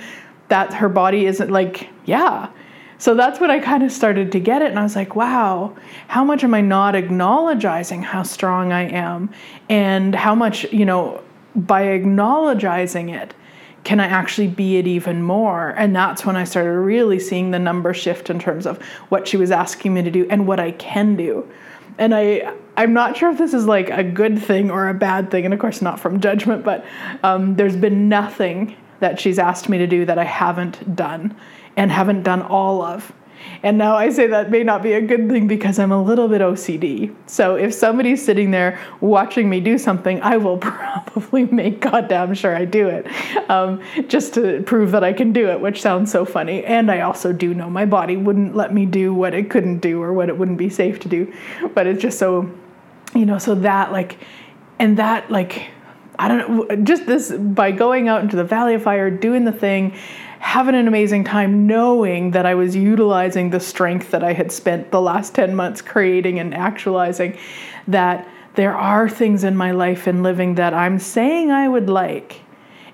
that 0.50 0.72
her 0.76 0.88
body 0.88 1.26
isn't 1.26 1.50
like, 1.50 1.90
yeah. 2.06 2.52
So 3.00 3.16
that's 3.16 3.40
when 3.40 3.50
I 3.50 3.60
kind 3.60 3.82
of 3.82 3.92
started 3.92 4.32
to 4.34 4.40
get 4.40 4.62
it. 4.62 4.70
And 4.70 4.78
I 4.78 4.84
was 4.84 4.96
like, 4.96 5.16
wow, 5.16 5.76
how 6.08 6.24
much 6.24 6.44
am 6.44 6.54
I 6.54 6.62
not 6.62 6.94
acknowledging 6.94 8.04
how 8.04 8.22
strong 8.22 8.72
I 8.72 8.84
am? 8.84 9.32
And 9.68 10.14
how 10.14 10.36
much, 10.36 10.72
you 10.72 10.86
know, 10.86 11.24
by 11.56 11.88
acknowledging 11.88 13.10
it, 13.10 13.34
can 13.86 14.00
I 14.00 14.08
actually 14.08 14.48
be 14.48 14.78
it 14.78 14.88
even 14.88 15.22
more? 15.22 15.70
And 15.78 15.96
that's 15.96 16.26
when 16.26 16.36
I 16.36 16.44
started 16.44 16.72
really 16.72 17.20
seeing 17.20 17.52
the 17.52 17.60
number 17.60 17.94
shift 17.94 18.30
in 18.30 18.40
terms 18.40 18.66
of 18.66 18.82
what 19.10 19.28
she 19.28 19.38
was 19.38 19.52
asking 19.52 19.94
me 19.94 20.02
to 20.02 20.12
do 20.12 20.28
and 20.30 20.48
what 20.48 20.60
I 20.60 20.72
can 20.72 21.16
do. 21.16 21.48
And 21.98 22.14
I, 22.14 22.52
I'm 22.76 22.94
not 22.94 23.16
sure 23.16 23.32
if 23.32 23.38
this 23.38 23.54
is 23.54 23.68
like 23.68 23.90
a 23.92 24.04
good 24.04 24.42
thing 24.42 24.72
or 24.72 24.90
a 24.90 24.94
bad 24.94 25.32
thing, 25.32 25.46
and 25.46 25.54
of 25.54 25.60
course, 25.60 25.82
not 25.82 26.00
from 26.00 26.20
judgment, 26.20 26.66
but 26.66 26.84
um, 27.24 27.56
there's 27.56 27.78
been 27.78 28.10
nothing 28.10 28.76
that 29.00 29.20
she's 29.20 29.38
asked 29.38 29.70
me 29.70 29.78
to 29.78 29.88
do 29.88 30.04
that 30.06 30.18
I 30.18 30.24
haven't 30.24 30.96
done 30.96 31.38
and 31.78 31.92
haven't 31.92 32.24
done 32.24 32.42
all 32.42 32.82
of. 32.82 33.14
And 33.64 33.78
now 33.78 33.96
I 33.96 34.10
say 34.10 34.28
that 34.28 34.52
may 34.52 34.64
not 34.64 34.84
be 34.84 34.94
a 34.94 35.02
good 35.02 35.30
thing 35.30 35.48
because 35.48 35.80
I'm 35.80 35.92
a 35.92 36.02
little 36.02 36.28
bit 36.28 36.42
OCD. 36.42 37.14
So 37.28 37.56
if 37.56 37.74
somebody's 37.74 38.24
sitting 38.24 38.52
there 38.52 38.80
watching 39.02 39.50
me 39.50 39.60
do 39.60 39.78
something, 39.78 40.22
I 40.22 40.38
will 40.38 40.58
probably 40.60 41.46
make 41.46 41.82
goddamn 41.82 42.34
sure 42.34 42.56
I 42.56 42.66
do 42.66 42.88
it 42.88 43.08
um, 43.50 43.82
just 44.08 44.34
to 44.36 44.62
prove 44.64 44.92
that 44.92 45.04
I 45.04 45.14
can 45.14 45.34
do 45.34 45.50
it, 45.50 45.60
which 45.60 45.82
sounds 45.82 46.12
so 46.12 46.26
funny. 46.26 46.64
And 46.64 46.92
I 46.92 47.02
also 47.02 47.34
do 47.34 47.54
know 47.54 47.70
my 47.70 47.86
body 47.86 48.18
wouldn't 48.18 48.56
let 48.56 48.74
me 48.74 48.86
do 48.86 49.14
what 49.14 49.34
it 49.34 49.50
couldn't 49.50 49.80
do 49.80 50.02
or 50.02 50.14
what 50.14 50.30
it 50.30 50.38
wouldn't 50.38 50.58
be 50.58 50.70
safe 50.70 51.00
to 51.02 51.08
do. 51.08 51.34
But 51.74 51.88
it's 51.88 52.02
just 52.02 52.20
so, 52.20 52.52
you 53.14 53.26
know, 53.26 53.38
so 53.38 53.56
that 53.56 53.92
like, 53.92 54.18
and 54.80 54.98
that 54.98 55.32
like, 55.32 55.70
I 56.18 56.28
don't 56.28 56.70
know, 56.70 56.76
just 56.84 57.06
this 57.06 57.32
by 57.32 57.72
going 57.72 58.08
out 58.08 58.22
into 58.22 58.36
the 58.36 58.44
Valley 58.44 58.76
of 58.76 58.84
Fire, 58.84 59.10
doing 59.10 59.46
the 59.46 59.52
thing, 59.52 59.98
having 60.46 60.76
an 60.76 60.88
amazing 60.88 61.24
time 61.24 61.66
knowing 61.66 62.30
that 62.30 62.46
I 62.46 62.54
was 62.54 62.76
utilizing 62.76 63.50
the 63.50 63.60
strength 63.60 64.12
that 64.12 64.24
I 64.24 64.32
had 64.32 64.52
spent 64.52 64.92
the 64.92 65.02
last 65.02 65.34
10 65.34 65.56
months 65.56 65.82
creating 65.82 66.38
and 66.38 66.54
actualizing, 66.54 67.36
that 67.88 68.28
there 68.54 68.78
are 68.78 69.10
things 69.10 69.44
in 69.44 69.58
my 69.58 69.72
life 69.72 70.06
and 70.06 70.22
living 70.22 70.54
that 70.56 70.72
I'm 70.72 71.00
saying 71.00 71.50
I 71.50 71.68
would 71.68 71.90
like 71.90 72.42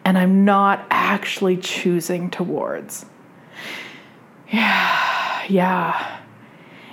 and 0.06 0.18
I'm 0.18 0.46
not 0.46 0.88
actually 0.90 1.58
choosing 1.58 2.30
towards. 2.32 3.06
Yeah, 4.50 5.44
yeah. 5.50 6.20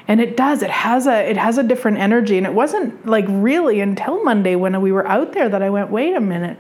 And 0.08 0.20
it 0.20 0.36
does. 0.36 0.62
It 0.62 0.70
has 0.70 1.06
a 1.06 1.30
it 1.30 1.36
has 1.36 1.56
a 1.56 1.62
different 1.62 1.98
energy. 1.98 2.36
And 2.36 2.46
it 2.46 2.52
wasn't 2.52 3.06
like 3.06 3.26
really 3.28 3.80
until 3.80 4.24
Monday 4.24 4.56
when 4.56 4.78
we 4.82 4.90
were 4.90 5.06
out 5.06 5.34
there 5.34 5.48
that 5.48 5.62
I 5.62 5.70
went, 5.70 5.90
wait 5.90 6.16
a 6.16 6.20
minute, 6.20 6.58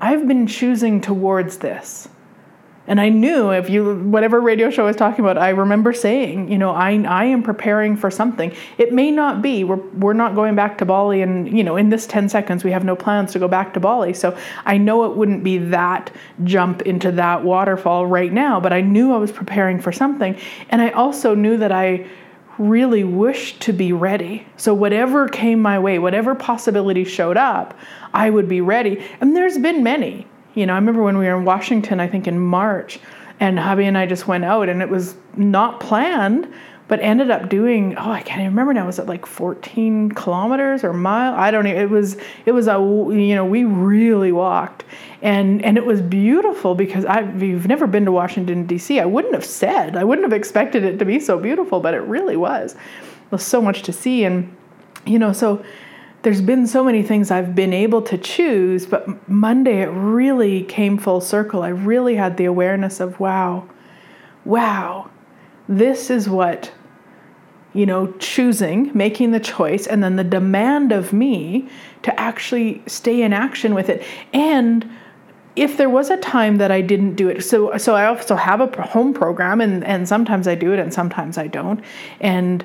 I've 0.00 0.26
been 0.26 0.48
choosing 0.48 1.00
towards 1.00 1.58
this. 1.58 2.08
And 2.88 2.98
I 3.02 3.10
knew 3.10 3.50
if 3.50 3.68
you, 3.68 3.96
whatever 3.96 4.40
radio 4.40 4.70
show 4.70 4.84
I 4.84 4.86
was 4.86 4.96
talking 4.96 5.22
about, 5.22 5.36
I 5.36 5.50
remember 5.50 5.92
saying, 5.92 6.50
you 6.50 6.56
know, 6.56 6.70
I, 6.70 6.92
I 7.02 7.26
am 7.26 7.42
preparing 7.42 7.98
for 7.98 8.10
something. 8.10 8.50
It 8.78 8.94
may 8.94 9.10
not 9.10 9.42
be, 9.42 9.62
we're, 9.62 9.76
we're 9.76 10.14
not 10.14 10.34
going 10.34 10.54
back 10.54 10.78
to 10.78 10.86
Bali 10.86 11.20
and, 11.20 11.56
you 11.56 11.62
know, 11.62 11.76
in 11.76 11.90
this 11.90 12.06
10 12.06 12.30
seconds, 12.30 12.64
we 12.64 12.70
have 12.70 12.84
no 12.84 12.96
plans 12.96 13.32
to 13.32 13.38
go 13.38 13.46
back 13.46 13.74
to 13.74 13.80
Bali. 13.80 14.14
So 14.14 14.36
I 14.64 14.78
know 14.78 15.04
it 15.04 15.18
wouldn't 15.18 15.44
be 15.44 15.58
that 15.58 16.10
jump 16.44 16.80
into 16.82 17.12
that 17.12 17.44
waterfall 17.44 18.06
right 18.06 18.32
now, 18.32 18.58
but 18.58 18.72
I 18.72 18.80
knew 18.80 19.12
I 19.12 19.18
was 19.18 19.32
preparing 19.32 19.80
for 19.80 19.92
something. 19.92 20.38
And 20.70 20.80
I 20.80 20.88
also 20.90 21.34
knew 21.34 21.58
that 21.58 21.70
I 21.70 22.06
really 22.56 23.04
wished 23.04 23.60
to 23.60 23.72
be 23.74 23.92
ready. 23.92 24.46
So 24.56 24.72
whatever 24.72 25.28
came 25.28 25.60
my 25.60 25.78
way, 25.78 25.98
whatever 25.98 26.34
possibility 26.34 27.04
showed 27.04 27.36
up, 27.36 27.78
I 28.14 28.30
would 28.30 28.48
be 28.48 28.62
ready. 28.62 29.04
And 29.20 29.36
there's 29.36 29.58
been 29.58 29.82
many. 29.82 30.26
You 30.58 30.66
know, 30.66 30.72
I 30.72 30.76
remember 30.76 31.02
when 31.02 31.18
we 31.18 31.26
were 31.26 31.36
in 31.36 31.44
Washington, 31.44 32.00
I 32.00 32.08
think 32.08 32.26
in 32.26 32.40
March, 32.40 32.98
and 33.38 33.60
hubby 33.60 33.84
and 33.84 33.96
I 33.96 34.06
just 34.06 34.26
went 34.26 34.44
out, 34.44 34.68
and 34.68 34.82
it 34.82 34.88
was 34.88 35.14
not 35.36 35.78
planned, 35.78 36.52
but 36.88 36.98
ended 36.98 37.30
up 37.30 37.48
doing. 37.48 37.96
Oh, 37.96 38.10
I 38.10 38.22
can't 38.22 38.40
even 38.40 38.50
remember 38.50 38.74
now. 38.74 38.86
Was 38.86 38.98
it 38.98 39.06
like 39.06 39.24
14 39.24 40.10
kilometers 40.12 40.82
or 40.82 40.92
mile? 40.92 41.34
I 41.34 41.52
don't 41.52 41.68
even. 41.68 41.80
It 41.80 41.90
was. 41.90 42.16
It 42.44 42.50
was 42.50 42.66
a. 42.66 42.72
You 42.72 43.36
know, 43.36 43.44
we 43.44 43.62
really 43.62 44.32
walked, 44.32 44.84
and 45.22 45.64
and 45.64 45.76
it 45.76 45.86
was 45.86 46.02
beautiful 46.02 46.74
because 46.74 47.04
I've 47.04 47.40
you've 47.40 47.68
never 47.68 47.86
been 47.86 48.04
to 48.06 48.12
Washington 48.12 48.66
D.C. 48.66 48.98
I 48.98 49.04
wouldn't 49.04 49.34
have 49.34 49.44
said. 49.44 49.96
I 49.96 50.02
wouldn't 50.02 50.24
have 50.24 50.36
expected 50.36 50.82
it 50.82 50.98
to 50.98 51.04
be 51.04 51.20
so 51.20 51.38
beautiful, 51.38 51.78
but 51.78 51.94
it 51.94 52.00
really 52.00 52.36
was. 52.36 52.74
There's 53.30 53.44
so 53.44 53.62
much 53.62 53.82
to 53.82 53.92
see, 53.92 54.24
and 54.24 54.56
you 55.06 55.20
know, 55.20 55.32
so 55.32 55.64
there's 56.22 56.40
been 56.40 56.66
so 56.66 56.82
many 56.82 57.02
things 57.02 57.30
I've 57.30 57.54
been 57.54 57.72
able 57.72 58.02
to 58.02 58.18
choose, 58.18 58.86
but 58.86 59.28
Monday 59.28 59.82
it 59.82 59.86
really 59.86 60.64
came 60.64 60.98
full 60.98 61.20
circle. 61.20 61.62
I 61.62 61.68
really 61.68 62.16
had 62.16 62.36
the 62.36 62.44
awareness 62.44 63.00
of 63.00 63.20
wow, 63.20 63.68
wow, 64.44 65.10
this 65.68 66.10
is 66.10 66.28
what, 66.28 66.72
you 67.72 67.86
know, 67.86 68.12
choosing, 68.14 68.90
making 68.94 69.30
the 69.30 69.40
choice, 69.40 69.86
and 69.86 70.02
then 70.02 70.16
the 70.16 70.24
demand 70.24 70.90
of 70.90 71.12
me 71.12 71.68
to 72.02 72.18
actually 72.18 72.82
stay 72.86 73.22
in 73.22 73.32
action 73.32 73.74
with 73.74 73.88
it. 73.88 74.02
And 74.32 74.90
if 75.54 75.76
there 75.76 75.90
was 75.90 76.10
a 76.10 76.16
time 76.16 76.56
that 76.56 76.72
I 76.72 76.80
didn't 76.80 77.14
do 77.14 77.28
it, 77.28 77.42
so 77.44 77.76
so 77.78 77.94
I 77.94 78.06
also 78.06 78.34
have 78.34 78.60
a 78.60 78.82
home 78.82 79.14
program, 79.14 79.60
and 79.60 79.84
and 79.84 80.08
sometimes 80.08 80.48
I 80.48 80.56
do 80.56 80.72
it, 80.72 80.80
and 80.80 80.92
sometimes 80.92 81.38
I 81.38 81.46
don't, 81.46 81.80
and 82.20 82.64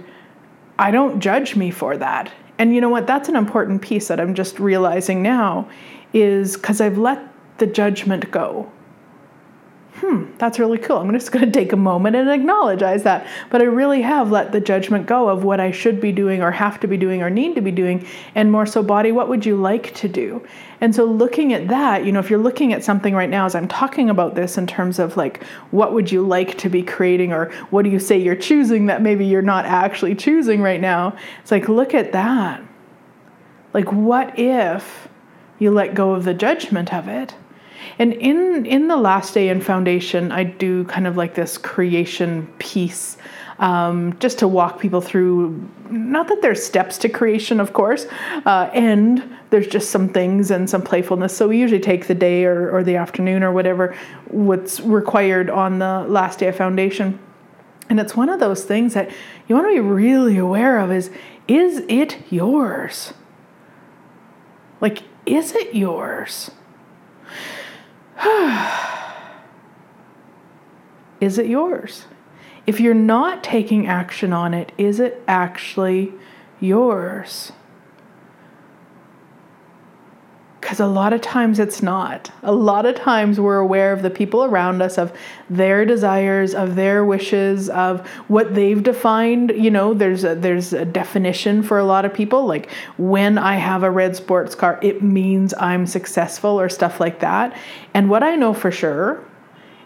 I 0.80 0.90
don't 0.90 1.20
judge 1.20 1.56
me 1.56 1.70
for 1.70 1.98
that 1.98 2.32
and 2.58 2.74
you 2.74 2.82
know 2.82 2.90
what? 2.90 3.08
That's 3.08 3.30
an 3.30 3.36
important 3.36 3.82
piece 3.82 4.08
that 4.08 4.20
I'm 4.20 4.36
just 4.36 4.60
realizing 4.60 5.22
now 5.22 5.70
is 6.14 6.56
because 6.56 6.82
I've 6.82 6.98
let 6.98 7.22
the 7.58 7.68
judgment 7.68 8.32
go. 8.32 8.72
Hmm, 9.96 10.26
that's 10.38 10.58
really 10.58 10.78
cool. 10.78 10.98
I'm 10.98 11.12
just 11.14 11.32
going 11.32 11.46
to 11.46 11.52
take 11.52 11.72
a 11.72 11.78
moment 11.78 12.16
and 12.16 12.30
acknowledge 12.30 12.80
that. 12.80 13.28
But 13.50 13.62
I 13.62 13.66
really 13.66 14.02
have 14.02 14.32
let 14.32 14.52
the 14.52 14.60
judgment 14.60 15.06
go 15.06 15.30
of 15.30 15.44
what 15.44 15.60
I 15.60 15.72
should 15.72 16.02
be 16.02 16.12
doing 16.12 16.42
or 16.42 16.52
have 16.52 16.80
to 16.82 16.88
be 16.88 16.98
doing 16.98 17.22
or 17.22 17.30
need 17.30 17.56
to 17.56 17.62
be 17.62 17.72
doing. 17.72 18.06
And 18.36 18.52
more 18.52 18.66
so, 18.66 18.82
body, 18.82 19.12
what 19.12 19.30
would 19.30 19.46
you 19.46 19.56
like 19.56 19.94
to 19.96 20.08
do? 20.08 20.46
And 20.82 20.94
so, 20.96 21.06
looking 21.06 21.54
at 21.54 21.68
that, 21.68 22.06
you 22.06 22.12
know, 22.12 22.20
if 22.20 22.30
you're 22.30 22.40
looking 22.40 22.74
at 22.74 22.84
something 22.84 23.14
right 23.14 23.30
now 23.30 23.46
as 23.46 23.56
I'm 23.56 23.68
talking 23.68 24.10
about 24.10 24.36
this 24.36 24.58
in 24.58 24.68
terms 24.68 25.00
of 25.00 25.16
like, 25.16 25.44
what 25.72 25.94
would 25.94 26.12
you 26.12 26.26
like 26.26 26.58
to 26.60 26.70
be 26.70 26.82
creating 26.82 27.32
or 27.32 27.52
what 27.70 27.84
do 27.84 27.90
you 27.90 28.00
say 28.00 28.18
you're 28.18 28.36
choosing 28.36 28.88
that 28.88 29.02
maybe 29.02 29.26
you're 29.26 29.42
not 29.42 29.66
actually 29.66 30.16
choosing 30.16 30.62
right 30.62 30.82
now? 30.82 31.16
It's 31.42 31.52
like, 31.52 31.70
look 31.70 31.94
at 31.94 32.12
that. 32.14 32.62
Like, 33.74 33.92
what 33.92 34.38
if 34.38 35.08
you 35.60 35.72
let 35.72 35.94
go 35.94 36.14
of 36.14 36.26
the 36.26 36.34
judgment 36.34 36.94
of 36.94 37.08
it? 37.08 37.36
And 38.00 38.14
in 38.14 38.66
in 38.66 38.88
the 38.88 38.98
last 38.98 39.34
day 39.34 39.50
in 39.50 39.62
foundation, 39.62 40.32
I 40.32 40.44
do 40.44 40.84
kind 40.86 41.08
of 41.08 41.18
like 41.18 41.36
this 41.36 41.58
creation 41.58 42.48
piece, 42.60 43.18
um, 43.60 44.18
just 44.20 44.40
to 44.40 44.48
walk 44.48 44.80
people 44.80 45.02
through. 45.02 45.70
Not 45.90 46.28
that 46.28 46.42
there's 46.42 46.64
steps 46.64 46.98
to 47.00 47.10
creation, 47.10 47.60
of 47.60 47.74
course, 47.74 48.06
uh, 48.46 48.70
and 48.74 49.24
there's 49.50 49.68
just 49.68 49.92
some 49.92 50.10
things 50.10 50.50
and 50.50 50.70
some 50.70 50.82
playfulness. 50.82 51.36
So 51.36 51.48
we 51.48 51.60
usually 51.60 51.82
take 51.82 52.08
the 52.08 52.16
day 52.16 52.46
or, 52.46 52.72
or 52.76 52.84
the 52.84 52.96
afternoon 52.96 53.44
or 53.44 53.52
whatever 53.52 53.96
what's 54.30 54.80
required 54.80 55.50
on 55.50 55.80
the 55.80 56.06
last 56.08 56.40
day 56.40 56.48
of 56.48 56.56
foundation. 56.56 57.20
And 57.90 58.00
it's 58.00 58.16
one 58.16 58.30
of 58.30 58.40
those 58.40 58.64
things 58.64 58.96
that 58.96 59.12
you 59.48 59.56
want 59.56 59.68
to 59.68 59.74
be 59.74 59.80
really 59.80 60.38
aware 60.38 60.80
of 60.80 60.92
is 60.92 61.12
is 61.48 61.84
it 61.90 62.18
yours? 62.32 63.14
Like, 64.82 65.04
is 65.26 65.54
it 65.54 65.76
yours? 65.76 66.52
is 71.22 71.38
it 71.38 71.48
yours? 71.48 72.06
If 72.66 72.80
you're 72.80 72.94
not 72.94 73.44
taking 73.44 73.88
action 73.88 74.32
on 74.32 74.54
it, 74.54 74.72
is 74.78 75.00
it 75.00 75.22
actually 75.28 76.14
yours? 76.60 77.52
Because 80.74 80.88
a 80.88 80.88
lot 80.88 81.14
of 81.14 81.22
times 81.22 81.60
it's 81.60 81.84
not. 81.84 82.32
A 82.42 82.52
lot 82.52 82.88
of 82.88 82.96
times 82.96 83.40
we're 83.40 83.60
aware 83.60 83.94
of 83.94 84.02
the 84.02 84.10
people 84.10 84.44
around 84.44 84.82
us, 84.82 84.98
of 84.98 85.16
their 85.48 85.86
desires, 85.86 86.56
of 86.56 86.74
their 86.74 87.06
wishes, 87.06 87.70
of 87.70 88.08
what 88.28 88.56
they've 88.56 88.82
defined. 88.82 89.52
You 89.52 89.70
know, 89.70 89.94
there's 89.94 90.24
a, 90.24 90.34
there's 90.34 90.74
a 90.74 90.84
definition 90.84 91.62
for 91.62 91.78
a 91.78 91.84
lot 91.86 92.06
of 92.06 92.14
people. 92.16 92.48
Like 92.48 92.72
when 92.98 93.38
I 93.38 93.58
have 93.58 93.84
a 93.84 93.92
red 93.92 94.16
sports 94.16 94.56
car, 94.56 94.80
it 94.82 95.04
means 95.04 95.54
I'm 95.60 95.86
successful 95.86 96.60
or 96.60 96.70
stuff 96.70 97.00
like 97.00 97.20
that. 97.20 97.56
And 97.94 98.10
what 98.10 98.24
I 98.24 98.36
know 98.36 98.56
for 98.56 98.72
sure 98.72 99.24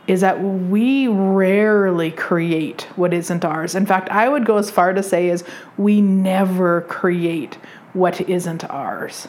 is 0.07 0.21
that 0.21 0.41
we 0.41 1.09
rarely 1.09 2.11
create 2.11 2.83
what 2.95 3.13
isn't 3.13 3.43
ours. 3.43 3.75
In 3.75 3.85
fact, 3.85 4.07
I 4.07 4.29
would 4.29 4.45
go 4.45 4.55
as 4.55 4.71
far 4.71 4.93
to 4.93 5.03
say 5.03 5.27
is 5.27 5.43
we 5.77 5.99
never 5.99 6.83
create 6.83 7.55
what 7.91 8.21
isn't 8.29 8.63
ours. 8.69 9.27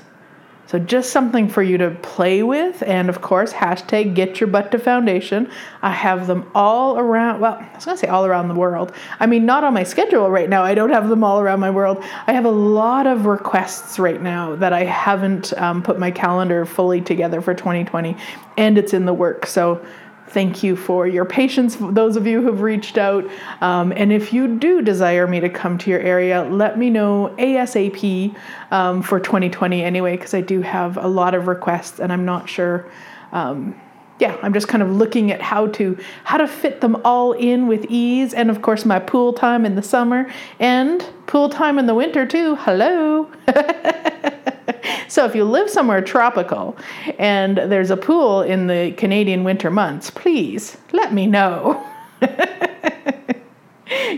So 0.68 0.78
just 0.78 1.12
something 1.12 1.48
for 1.48 1.62
you 1.62 1.78
to 1.78 1.92
play 2.02 2.42
with. 2.42 2.82
And 2.82 3.08
of 3.08 3.22
course, 3.22 3.54
hashtag 3.54 4.14
get 4.14 4.38
your 4.38 4.48
butt 4.48 4.70
to 4.72 4.78
foundation. 4.78 5.50
I 5.80 5.92
have 5.92 6.26
them 6.26 6.50
all 6.54 6.98
around, 6.98 7.40
well, 7.40 7.54
I 7.54 7.74
was 7.74 7.84
to 7.86 7.96
say 7.96 8.06
all 8.06 8.26
around 8.26 8.48
the 8.48 8.54
world. 8.54 8.92
I 9.18 9.24
mean, 9.24 9.46
not 9.46 9.64
on 9.64 9.72
my 9.72 9.82
schedule 9.82 10.30
right 10.30 10.48
now. 10.48 10.62
I 10.62 10.74
don't 10.74 10.90
have 10.90 11.08
them 11.08 11.24
all 11.24 11.40
around 11.40 11.60
my 11.60 11.70
world. 11.70 12.04
I 12.26 12.34
have 12.34 12.44
a 12.44 12.50
lot 12.50 13.06
of 13.06 13.24
requests 13.24 13.98
right 13.98 14.20
now 14.20 14.56
that 14.56 14.74
I 14.74 14.84
haven't 14.84 15.56
um, 15.56 15.82
put 15.82 15.98
my 15.98 16.10
calendar 16.10 16.66
fully 16.66 17.00
together 17.00 17.40
for 17.40 17.54
2020, 17.54 18.14
and 18.58 18.76
it's 18.76 18.92
in 18.92 19.06
the 19.06 19.14
work. 19.14 19.46
So 19.46 19.82
Thank 20.30 20.62
you 20.62 20.76
for 20.76 21.06
your 21.06 21.24
patience, 21.24 21.76
those 21.80 22.16
of 22.16 22.26
you 22.26 22.42
who've 22.42 22.60
reached 22.60 22.98
out. 22.98 23.24
Um, 23.60 23.92
and 23.92 24.12
if 24.12 24.32
you 24.32 24.58
do 24.58 24.82
desire 24.82 25.26
me 25.26 25.40
to 25.40 25.48
come 25.48 25.78
to 25.78 25.90
your 25.90 26.00
area, 26.00 26.42
let 26.44 26.78
me 26.78 26.90
know 26.90 27.34
ASAP 27.38 28.34
um, 28.70 29.02
for 29.02 29.18
2020 29.18 29.82
anyway, 29.82 30.16
because 30.16 30.34
I 30.34 30.40
do 30.40 30.60
have 30.62 30.96
a 30.96 31.08
lot 31.08 31.34
of 31.34 31.46
requests 31.46 31.98
and 31.98 32.12
I'm 32.12 32.24
not 32.24 32.48
sure. 32.48 32.90
Um, 33.32 33.80
yeah, 34.18 34.36
I'm 34.42 34.52
just 34.52 34.68
kind 34.68 34.82
of 34.82 34.90
looking 34.90 35.30
at 35.30 35.40
how 35.40 35.68
to 35.68 35.96
how 36.24 36.38
to 36.38 36.48
fit 36.48 36.80
them 36.80 37.00
all 37.04 37.32
in 37.32 37.68
with 37.68 37.86
ease, 37.88 38.34
and 38.34 38.50
of 38.50 38.62
course 38.62 38.84
my 38.84 38.98
pool 38.98 39.32
time 39.32 39.64
in 39.64 39.76
the 39.76 39.82
summer 39.82 40.28
and 40.58 41.06
pool 41.26 41.48
time 41.48 41.78
in 41.78 41.86
the 41.86 41.94
winter 41.94 42.26
too. 42.26 42.56
Hello. 42.56 43.30
so 45.08 45.24
if 45.24 45.34
you 45.34 45.44
live 45.44 45.70
somewhere 45.70 46.02
tropical 46.02 46.76
and 47.18 47.56
there's 47.56 47.90
a 47.90 47.96
pool 47.96 48.42
in 48.42 48.66
the 48.66 48.92
Canadian 48.96 49.44
winter 49.44 49.70
months, 49.70 50.10
please 50.10 50.76
let 50.92 51.12
me 51.12 51.26
know. 51.26 51.84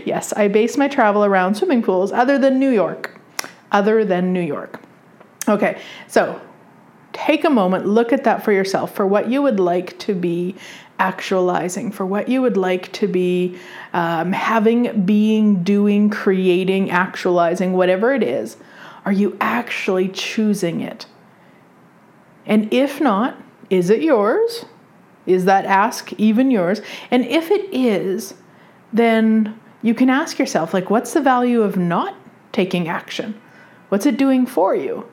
yes, 0.05 0.33
I 0.33 0.47
base 0.47 0.77
my 0.77 0.87
travel 0.87 1.25
around 1.25 1.55
swimming 1.55 1.81
pools 1.81 2.11
other 2.11 2.37
than 2.37 2.59
New 2.59 2.71
York. 2.71 3.19
Other 3.71 4.03
than 4.03 4.33
New 4.33 4.41
York. 4.41 4.81
Okay, 5.47 5.81
so 6.07 6.39
take 7.13 7.43
a 7.43 7.49
moment, 7.49 7.85
look 7.85 8.13
at 8.13 8.23
that 8.25 8.43
for 8.43 8.51
yourself, 8.51 8.93
for 8.93 9.05
what 9.05 9.29
you 9.29 9.41
would 9.41 9.59
like 9.59 9.97
to 9.99 10.13
be 10.13 10.55
actualizing, 10.99 11.91
for 11.91 12.05
what 12.05 12.29
you 12.29 12.41
would 12.41 12.57
like 12.57 12.91
to 12.93 13.07
be 13.07 13.57
um, 13.93 14.31
having, 14.31 15.03
being, 15.03 15.63
doing, 15.63 16.09
creating, 16.09 16.91
actualizing, 16.91 17.73
whatever 17.73 18.13
it 18.13 18.23
is. 18.23 18.57
Are 19.05 19.11
you 19.11 19.37
actually 19.41 20.09
choosing 20.09 20.81
it? 20.81 21.05
And 22.45 22.71
if 22.73 23.01
not, 23.01 23.37
is 23.69 23.89
it 23.89 24.01
yours? 24.01 24.65
Is 25.25 25.45
that 25.45 25.65
ask 25.65 26.11
even 26.13 26.51
yours? 26.51 26.81
And 27.09 27.25
if 27.25 27.51
it 27.51 27.73
is, 27.73 28.33
then 28.91 29.59
you 29.81 29.93
can 29.93 30.09
ask 30.09 30.37
yourself, 30.37 30.73
like, 30.73 30.89
what's 30.89 31.13
the 31.13 31.21
value 31.21 31.61
of 31.61 31.77
not 31.77 32.15
taking 32.51 32.87
action? 32.87 33.39
What's 33.89 34.05
it 34.05 34.17
doing 34.17 34.45
for 34.45 34.75
you? 34.75 35.07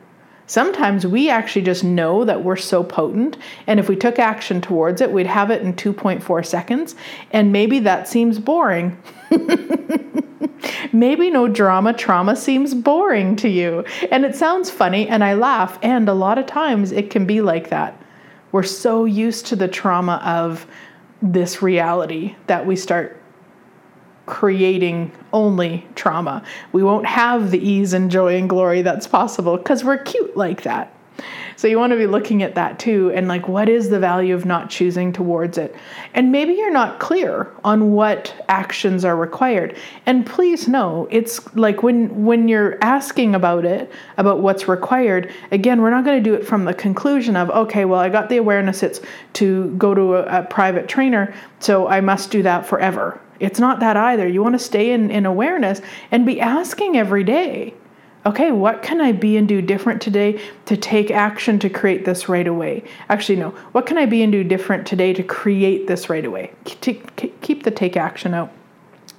Sometimes 0.46 1.06
we 1.06 1.28
actually 1.28 1.62
just 1.62 1.84
know 1.84 2.24
that 2.24 2.42
we're 2.42 2.56
so 2.56 2.82
potent, 2.82 3.36
and 3.66 3.78
if 3.78 3.86
we 3.88 3.96
took 3.96 4.18
action 4.18 4.62
towards 4.62 5.02
it, 5.02 5.12
we'd 5.12 5.26
have 5.26 5.50
it 5.50 5.60
in 5.60 5.74
2.4 5.74 6.46
seconds, 6.46 6.96
and 7.32 7.52
maybe 7.52 7.80
that 7.80 8.08
seems 8.08 8.38
boring. 8.38 8.96
maybe 10.98 11.30
no 11.30 11.48
drama 11.48 11.92
trauma 11.92 12.34
seems 12.34 12.74
boring 12.74 13.36
to 13.36 13.48
you, 13.48 13.84
and 14.10 14.24
it 14.24 14.34
sounds 14.34 14.70
funny, 14.70 15.08
and 15.08 15.22
I 15.22 15.34
laugh, 15.34 15.78
and 15.82 16.08
a 16.08 16.14
lot 16.14 16.38
of 16.38 16.46
times 16.46 16.92
it 16.92 17.10
can 17.10 17.26
be 17.26 17.40
like 17.40 17.70
that. 17.70 18.00
We're 18.52 18.62
so 18.62 19.04
used 19.04 19.46
to 19.46 19.56
the 19.56 19.68
trauma 19.68 20.20
of 20.24 20.66
this 21.20 21.62
reality 21.62 22.34
that 22.46 22.66
we 22.66 22.76
start 22.76 23.20
creating 24.26 25.10
only 25.32 25.86
trauma. 25.94 26.44
We 26.72 26.82
won't 26.82 27.06
have 27.06 27.50
the 27.50 27.58
ease 27.58 27.92
and 27.92 28.10
joy 28.10 28.36
and 28.36 28.48
glory 28.48 28.82
that's 28.82 29.06
possible 29.06 29.56
because 29.56 29.84
we're 29.84 29.98
cute 29.98 30.36
like 30.36 30.62
that. 30.62 30.94
So 31.58 31.66
you 31.66 31.76
want 31.76 31.90
to 31.90 31.96
be 31.96 32.06
looking 32.06 32.44
at 32.44 32.54
that 32.54 32.78
too 32.78 33.10
and 33.10 33.26
like 33.26 33.48
what 33.48 33.68
is 33.68 33.90
the 33.90 33.98
value 33.98 34.32
of 34.32 34.44
not 34.44 34.70
choosing 34.70 35.12
towards 35.12 35.58
it? 35.58 35.74
And 36.14 36.30
maybe 36.30 36.52
you're 36.52 36.70
not 36.70 37.00
clear 37.00 37.52
on 37.64 37.90
what 37.90 38.32
actions 38.48 39.04
are 39.04 39.16
required. 39.16 39.76
And 40.06 40.24
please 40.24 40.68
know, 40.68 41.08
it's 41.10 41.52
like 41.56 41.82
when 41.82 42.24
when 42.24 42.46
you're 42.46 42.78
asking 42.80 43.34
about 43.34 43.64
it, 43.64 43.90
about 44.18 44.38
what's 44.38 44.68
required, 44.68 45.34
again, 45.50 45.82
we're 45.82 45.90
not 45.90 46.04
going 46.04 46.22
to 46.22 46.30
do 46.30 46.36
it 46.36 46.46
from 46.46 46.64
the 46.64 46.74
conclusion 46.74 47.34
of 47.34 47.50
okay, 47.50 47.84
well, 47.84 47.98
I 47.98 48.08
got 48.08 48.28
the 48.28 48.36
awareness 48.36 48.84
it's 48.84 49.00
to 49.32 49.74
go 49.78 49.94
to 49.94 50.14
a, 50.14 50.42
a 50.42 50.42
private 50.44 50.86
trainer, 50.86 51.34
so 51.58 51.88
I 51.88 52.00
must 52.00 52.30
do 52.30 52.40
that 52.44 52.66
forever 52.66 53.20
it's 53.40 53.60
not 53.60 53.78
that 53.78 53.96
either. 53.96 54.26
You 54.26 54.42
want 54.42 54.54
to 54.56 54.58
stay 54.58 54.90
in, 54.90 55.12
in 55.12 55.24
awareness 55.24 55.80
and 56.10 56.26
be 56.26 56.40
asking 56.40 56.96
every 56.96 57.22
day, 57.22 57.72
okay, 58.28 58.52
what 58.52 58.82
can 58.82 59.00
I 59.00 59.12
be 59.12 59.38
and 59.38 59.48
do 59.48 59.62
different 59.62 60.02
today 60.02 60.38
to 60.66 60.76
take 60.76 61.10
action 61.10 61.58
to 61.60 61.70
create 61.70 62.04
this 62.04 62.28
right 62.28 62.46
away? 62.46 62.84
Actually, 63.08 63.36
no, 63.36 63.50
what 63.72 63.86
can 63.86 63.96
I 63.96 64.04
be 64.04 64.22
and 64.22 64.30
do 64.30 64.44
different 64.44 64.86
today 64.86 65.14
to 65.14 65.22
create 65.22 65.86
this 65.86 66.10
right 66.10 66.24
away? 66.24 66.52
Keep 66.64 67.62
the 67.62 67.70
take 67.70 67.96
action 67.96 68.34
out. 68.34 68.52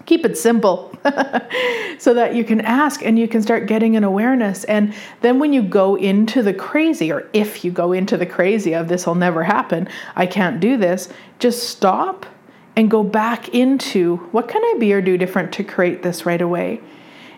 Keep 0.06 0.26
it 0.26 0.38
simple 0.38 0.96
so 1.98 2.14
that 2.14 2.36
you 2.36 2.44
can 2.44 2.62
ask 2.62 3.04
and 3.04 3.18
you 3.18 3.28
can 3.28 3.42
start 3.42 3.66
getting 3.66 3.96
an 3.96 4.04
awareness. 4.04 4.64
And 4.66 4.94
then 5.22 5.40
when 5.40 5.54
you 5.54 5.64
go 5.64 5.96
into 5.96 6.44
the 6.44 6.54
crazy, 6.54 7.12
or 7.12 7.28
if 7.34 7.66
you 7.66 7.72
go 7.72 7.92
into 7.92 8.16
the 8.16 8.28
crazy 8.28 8.74
of 8.74 8.88
this 8.88 9.08
will 9.08 9.16
never 9.16 9.44
happen, 9.44 9.88
I 10.16 10.28
can't 10.28 10.60
do 10.60 10.78
this, 10.78 11.10
just 11.40 11.68
stop 11.68 12.28
and 12.76 12.92
go 12.92 13.04
back 13.04 13.50
into 13.50 14.18
what 14.32 14.48
can 14.48 14.64
I 14.64 14.76
be 14.80 14.94
or 14.94 15.02
do 15.02 15.18
different 15.18 15.52
to 15.54 15.64
create 15.64 16.04
this 16.04 16.28
right 16.28 16.42
away. 16.42 16.82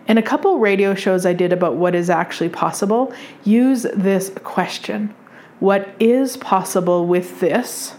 In 0.08 0.18
a 0.18 0.22
couple 0.22 0.58
radio 0.58 0.94
shows 0.94 1.24
I 1.24 1.32
did 1.32 1.52
about 1.52 1.76
what 1.76 1.94
is 1.94 2.10
actually 2.10 2.48
possible, 2.48 3.12
use 3.44 3.86
this 3.94 4.30
question 4.42 5.14
What 5.60 5.94
is 6.00 6.36
possible 6.36 7.06
with 7.06 7.40
this 7.40 7.94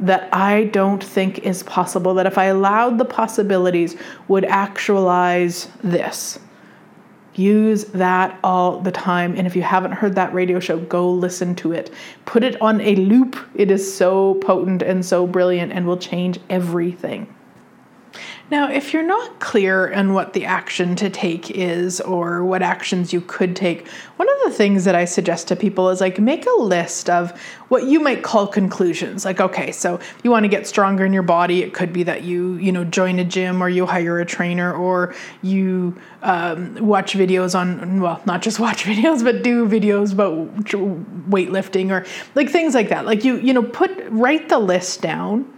that 0.00 0.28
I 0.34 0.64
don't 0.64 1.02
think 1.02 1.38
is 1.40 1.62
possible? 1.62 2.14
That 2.14 2.26
if 2.26 2.36
I 2.36 2.46
allowed 2.46 2.98
the 2.98 3.04
possibilities, 3.04 3.96
would 4.28 4.44
actualize 4.44 5.68
this? 5.82 6.38
Use 7.36 7.84
that 7.86 8.38
all 8.42 8.80
the 8.80 8.90
time. 8.90 9.34
And 9.36 9.46
if 9.46 9.54
you 9.54 9.62
haven't 9.62 9.92
heard 9.92 10.14
that 10.14 10.32
radio 10.32 10.58
show, 10.58 10.78
go 10.78 11.10
listen 11.10 11.54
to 11.56 11.72
it. 11.72 11.92
Put 12.24 12.42
it 12.42 12.60
on 12.62 12.80
a 12.80 12.96
loop. 12.96 13.36
It 13.54 13.70
is 13.70 13.94
so 13.94 14.34
potent 14.36 14.82
and 14.82 15.04
so 15.04 15.26
brilliant 15.26 15.70
and 15.72 15.86
will 15.86 15.98
change 15.98 16.40
everything. 16.48 17.35
Now, 18.48 18.70
if 18.70 18.92
you're 18.92 19.02
not 19.02 19.40
clear 19.40 19.92
on 19.92 20.14
what 20.14 20.32
the 20.32 20.44
action 20.44 20.94
to 20.96 21.10
take 21.10 21.50
is 21.50 22.00
or 22.00 22.44
what 22.44 22.62
actions 22.62 23.12
you 23.12 23.20
could 23.20 23.56
take, 23.56 23.88
one 24.16 24.28
of 24.28 24.36
the 24.44 24.50
things 24.52 24.84
that 24.84 24.94
I 24.94 25.04
suggest 25.04 25.48
to 25.48 25.56
people 25.56 25.90
is 25.90 26.00
like 26.00 26.20
make 26.20 26.46
a 26.46 26.60
list 26.60 27.10
of 27.10 27.38
what 27.68 27.84
you 27.84 27.98
might 27.98 28.22
call 28.22 28.46
conclusions. 28.46 29.24
Like, 29.24 29.40
okay, 29.40 29.72
so 29.72 29.98
you 30.22 30.30
want 30.30 30.44
to 30.44 30.48
get 30.48 30.66
stronger 30.66 31.04
in 31.04 31.12
your 31.12 31.24
body. 31.24 31.62
It 31.62 31.74
could 31.74 31.92
be 31.92 32.04
that 32.04 32.22
you, 32.22 32.54
you 32.54 32.70
know, 32.70 32.84
join 32.84 33.18
a 33.18 33.24
gym 33.24 33.60
or 33.60 33.68
you 33.68 33.84
hire 33.84 34.20
a 34.20 34.24
trainer 34.24 34.72
or 34.72 35.12
you 35.42 36.00
um, 36.22 36.76
watch 36.76 37.14
videos 37.14 37.58
on, 37.58 38.00
well, 38.00 38.22
not 38.26 38.42
just 38.42 38.60
watch 38.66 38.84
videos, 38.84 39.24
but 39.24 39.42
do 39.42 39.68
videos 39.68 40.12
about 40.12 40.54
weightlifting 41.28 41.90
or 41.90 42.06
like 42.36 42.48
things 42.48 42.74
like 42.74 42.90
that. 42.90 43.06
Like 43.06 43.24
you, 43.24 43.38
you 43.38 43.52
know, 43.52 43.64
put, 43.64 43.90
write 44.08 44.48
the 44.48 44.60
list 44.60 45.02
down 45.02 45.52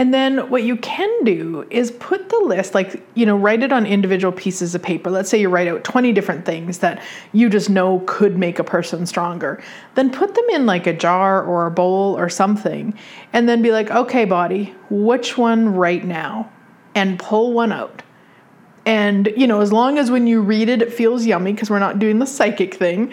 and 0.00 0.14
then 0.14 0.48
what 0.48 0.62
you 0.62 0.76
can 0.78 1.24
do 1.24 1.66
is 1.68 1.90
put 1.90 2.30
the 2.30 2.38
list, 2.38 2.74
like, 2.74 3.06
you 3.14 3.26
know, 3.26 3.36
write 3.36 3.62
it 3.62 3.70
on 3.70 3.84
individual 3.84 4.32
pieces 4.32 4.74
of 4.74 4.82
paper. 4.82 5.10
Let's 5.10 5.28
say 5.28 5.38
you 5.38 5.50
write 5.50 5.68
out 5.68 5.84
20 5.84 6.10
different 6.12 6.46
things 6.46 6.78
that 6.78 7.02
you 7.32 7.50
just 7.50 7.68
know 7.68 8.02
could 8.06 8.38
make 8.38 8.58
a 8.58 8.64
person 8.64 9.04
stronger. 9.04 9.62
Then 9.96 10.10
put 10.10 10.34
them 10.34 10.46
in 10.52 10.64
like 10.64 10.86
a 10.86 10.94
jar 10.94 11.44
or 11.44 11.66
a 11.66 11.70
bowl 11.70 12.18
or 12.18 12.30
something. 12.30 12.94
And 13.34 13.46
then 13.46 13.60
be 13.60 13.72
like, 13.72 13.90
okay, 13.90 14.24
body, 14.24 14.74
which 14.88 15.36
one 15.36 15.74
right 15.74 16.02
now? 16.02 16.50
And 16.94 17.18
pull 17.18 17.52
one 17.52 17.70
out. 17.70 18.02
And, 18.86 19.30
you 19.36 19.46
know, 19.46 19.60
as 19.60 19.70
long 19.70 19.98
as 19.98 20.10
when 20.10 20.26
you 20.26 20.40
read 20.40 20.70
it, 20.70 20.80
it 20.80 20.94
feels 20.94 21.26
yummy 21.26 21.52
because 21.52 21.68
we're 21.68 21.78
not 21.78 21.98
doing 21.98 22.20
the 22.20 22.26
psychic 22.26 22.72
thing 22.72 23.12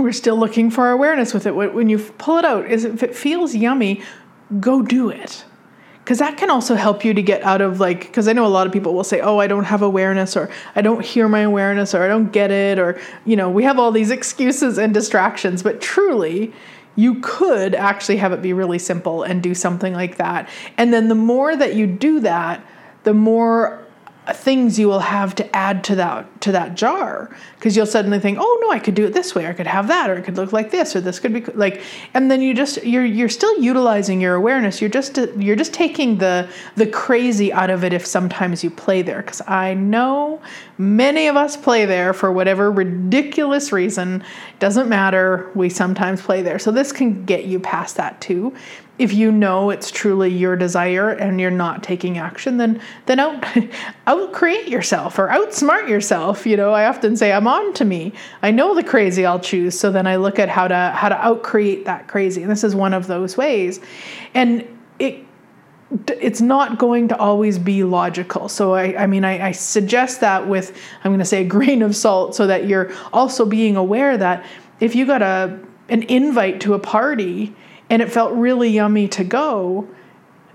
we're 0.00 0.12
still 0.12 0.36
looking 0.36 0.70
for 0.70 0.90
awareness 0.90 1.34
with 1.34 1.44
it. 1.44 1.56
When 1.56 1.88
you 1.88 1.98
pull 1.98 2.38
it 2.38 2.44
out, 2.44 2.70
is 2.70 2.84
if 2.84 3.02
it 3.02 3.16
feels 3.16 3.56
yummy, 3.56 4.00
go 4.60 4.80
do 4.80 5.10
it 5.10 5.44
because 6.08 6.20
that 6.20 6.38
can 6.38 6.48
also 6.48 6.74
help 6.74 7.04
you 7.04 7.12
to 7.12 7.20
get 7.20 7.42
out 7.42 7.60
of 7.60 7.80
like 7.80 8.00
because 8.00 8.28
i 8.28 8.32
know 8.32 8.46
a 8.46 8.48
lot 8.48 8.66
of 8.66 8.72
people 8.72 8.94
will 8.94 9.04
say 9.04 9.20
oh 9.20 9.40
i 9.40 9.46
don't 9.46 9.64
have 9.64 9.82
awareness 9.82 10.38
or 10.38 10.48
i 10.74 10.80
don't 10.80 11.04
hear 11.04 11.28
my 11.28 11.40
awareness 11.40 11.94
or 11.94 12.02
i 12.02 12.08
don't 12.08 12.32
get 12.32 12.50
it 12.50 12.78
or 12.78 12.98
you 13.26 13.36
know 13.36 13.50
we 13.50 13.62
have 13.62 13.78
all 13.78 13.92
these 13.92 14.10
excuses 14.10 14.78
and 14.78 14.94
distractions 14.94 15.62
but 15.62 15.82
truly 15.82 16.50
you 16.96 17.20
could 17.20 17.74
actually 17.74 18.16
have 18.16 18.32
it 18.32 18.40
be 18.40 18.54
really 18.54 18.78
simple 18.78 19.22
and 19.22 19.40
do 19.40 19.54
something 19.54 19.92
like 19.92 20.16
that. 20.16 20.48
And 20.76 20.92
then 20.92 21.06
the 21.06 21.14
more 21.14 21.54
that 21.54 21.76
you 21.76 21.86
do 21.86 22.18
that 22.20 22.66
the 23.04 23.14
more 23.14 23.84
things 24.32 24.78
you 24.78 24.88
will 24.88 25.00
have 25.00 25.34
to 25.34 25.56
add 25.56 25.82
to 25.84 25.94
that 25.96 26.40
to 26.40 26.52
that 26.52 26.74
jar. 26.74 27.34
Because 27.56 27.76
you'll 27.76 27.86
suddenly 27.86 28.18
think 28.18 28.38
oh 28.40 28.58
no 28.62 28.70
i 28.70 28.78
could 28.78 28.94
do 28.94 29.04
it 29.04 29.12
this 29.12 29.34
way. 29.34 29.46
Or 29.46 29.50
i 29.50 29.52
could 29.52 29.66
have 29.66 29.88
that 29.88 30.10
or 30.10 30.16
it 30.16 30.24
could 30.24 30.36
look 30.36 30.52
like 30.52 30.70
this 30.70 30.94
or 30.94 31.00
this 31.00 31.18
could 31.18 31.32
be 31.32 31.44
like 31.52 31.82
and 32.14 32.30
then 32.30 32.42
you 32.42 32.54
just 32.54 32.82
you're 32.84 33.04
you're 33.04 33.28
still 33.28 33.58
utilizing 33.60 34.20
your 34.20 34.34
awareness. 34.34 34.80
You're 34.80 34.90
just 34.90 35.16
you're 35.36 35.56
just 35.56 35.72
taking 35.72 36.18
the 36.18 36.48
the 36.76 36.86
crazy 36.86 37.52
out 37.52 37.70
of 37.70 37.84
it 37.84 37.92
if 37.92 38.06
sometimes 38.06 38.62
you 38.62 38.70
play 38.70 39.02
there. 39.02 39.22
Because 39.22 39.42
i 39.46 39.74
know 39.74 40.40
many 40.76 41.26
of 41.26 41.36
us 41.36 41.56
play 41.56 41.84
there 41.84 42.12
for 42.12 42.32
whatever 42.32 42.70
ridiculous 42.70 43.72
reason. 43.72 44.22
Doesn't 44.58 44.88
matter. 44.88 45.50
We 45.54 45.68
sometimes 45.68 46.22
play 46.22 46.42
there. 46.42 46.58
So 46.58 46.70
this 46.70 46.92
can 46.92 47.24
get 47.24 47.44
you 47.44 47.60
past 47.60 47.96
that 47.96 48.20
too 48.20 48.54
if 48.98 49.12
you 49.12 49.30
know 49.30 49.70
it's 49.70 49.90
truly 49.90 50.28
your 50.28 50.56
desire 50.56 51.10
and 51.10 51.40
you're 51.40 51.50
not 51.50 51.82
taking 51.82 52.18
action, 52.18 52.56
then 52.56 52.80
then 53.06 53.20
out 53.20 53.44
out 54.06 54.32
create 54.32 54.68
yourself 54.68 55.18
or 55.18 55.28
outsmart 55.28 55.88
yourself. 55.88 56.46
You 56.46 56.56
know, 56.56 56.72
I 56.72 56.86
often 56.86 57.16
say 57.16 57.32
I'm 57.32 57.46
on 57.46 57.72
to 57.74 57.84
me. 57.84 58.12
I 58.42 58.50
know 58.50 58.74
the 58.74 58.82
crazy 58.82 59.24
I'll 59.24 59.40
choose, 59.40 59.78
so 59.78 59.90
then 59.92 60.06
I 60.06 60.16
look 60.16 60.38
at 60.38 60.48
how 60.48 60.66
to 60.68 60.92
how 60.94 61.08
to 61.08 61.16
out 61.16 61.42
create 61.42 61.84
that 61.84 62.08
crazy. 62.08 62.42
And 62.42 62.50
this 62.50 62.64
is 62.64 62.74
one 62.74 62.92
of 62.92 63.06
those 63.06 63.36
ways. 63.36 63.80
And 64.34 64.66
it 64.98 65.24
it's 66.08 66.40
not 66.40 66.78
going 66.78 67.08
to 67.08 67.16
always 67.16 67.58
be 67.58 67.82
logical. 67.82 68.50
So 68.50 68.74
I, 68.74 69.04
I 69.04 69.06
mean, 69.06 69.24
I, 69.24 69.48
I 69.48 69.52
suggest 69.52 70.20
that 70.20 70.46
with 70.46 70.76
I'm 71.02 71.10
going 71.10 71.18
to 71.20 71.24
say 71.24 71.42
a 71.42 71.48
grain 71.48 71.82
of 71.82 71.94
salt, 71.94 72.34
so 72.34 72.46
that 72.48 72.66
you're 72.66 72.92
also 73.12 73.46
being 73.46 73.76
aware 73.76 74.18
that 74.18 74.44
if 74.80 74.94
you 74.94 75.06
got 75.06 75.22
a 75.22 75.58
an 75.88 76.02
invite 76.02 76.60
to 76.62 76.74
a 76.74 76.78
party 76.78 77.54
and 77.90 78.02
it 78.02 78.12
felt 78.12 78.32
really 78.34 78.68
yummy 78.68 79.08
to 79.08 79.24
go, 79.24 79.88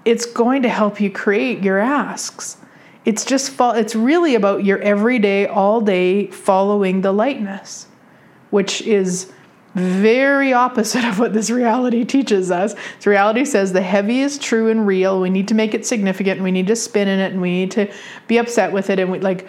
it's 0.05 0.25
going 0.25 0.63
to 0.63 0.69
help 0.69 0.99
you 0.99 1.09
create 1.09 1.63
your 1.63 1.79
asks. 1.79 2.57
It's 3.05 3.25
just 3.25 3.51
fo- 3.51 3.71
it's 3.71 3.95
really 3.95 4.35
about 4.35 4.63
your 4.63 4.79
everyday 4.79 5.47
all 5.47 5.81
day 5.81 6.27
following 6.27 7.01
the 7.01 7.11
lightness, 7.11 7.87
which 8.49 8.81
is 8.81 9.31
very 9.75 10.53
opposite 10.53 11.03
of 11.05 11.19
what 11.19 11.33
this 11.33 11.49
reality 11.49 12.05
teaches 12.05 12.51
us. 12.51 12.75
This 12.97 13.07
reality 13.07 13.45
says 13.45 13.73
the 13.73 13.81
heavy 13.81 14.21
is 14.21 14.37
true 14.37 14.69
and 14.69 14.85
real. 14.85 15.19
We 15.19 15.29
need 15.29 15.47
to 15.49 15.55
make 15.55 15.73
it 15.73 15.85
significant 15.85 16.41
we 16.41 16.51
need 16.51 16.67
to 16.67 16.75
spin 16.75 17.07
in 17.07 17.19
it 17.19 17.31
and 17.31 17.41
we 17.41 17.51
need 17.51 17.71
to 17.71 17.91
be 18.27 18.37
upset 18.37 18.71
with 18.71 18.89
it 18.89 18.99
and 18.99 19.11
we 19.11 19.19
like 19.19 19.47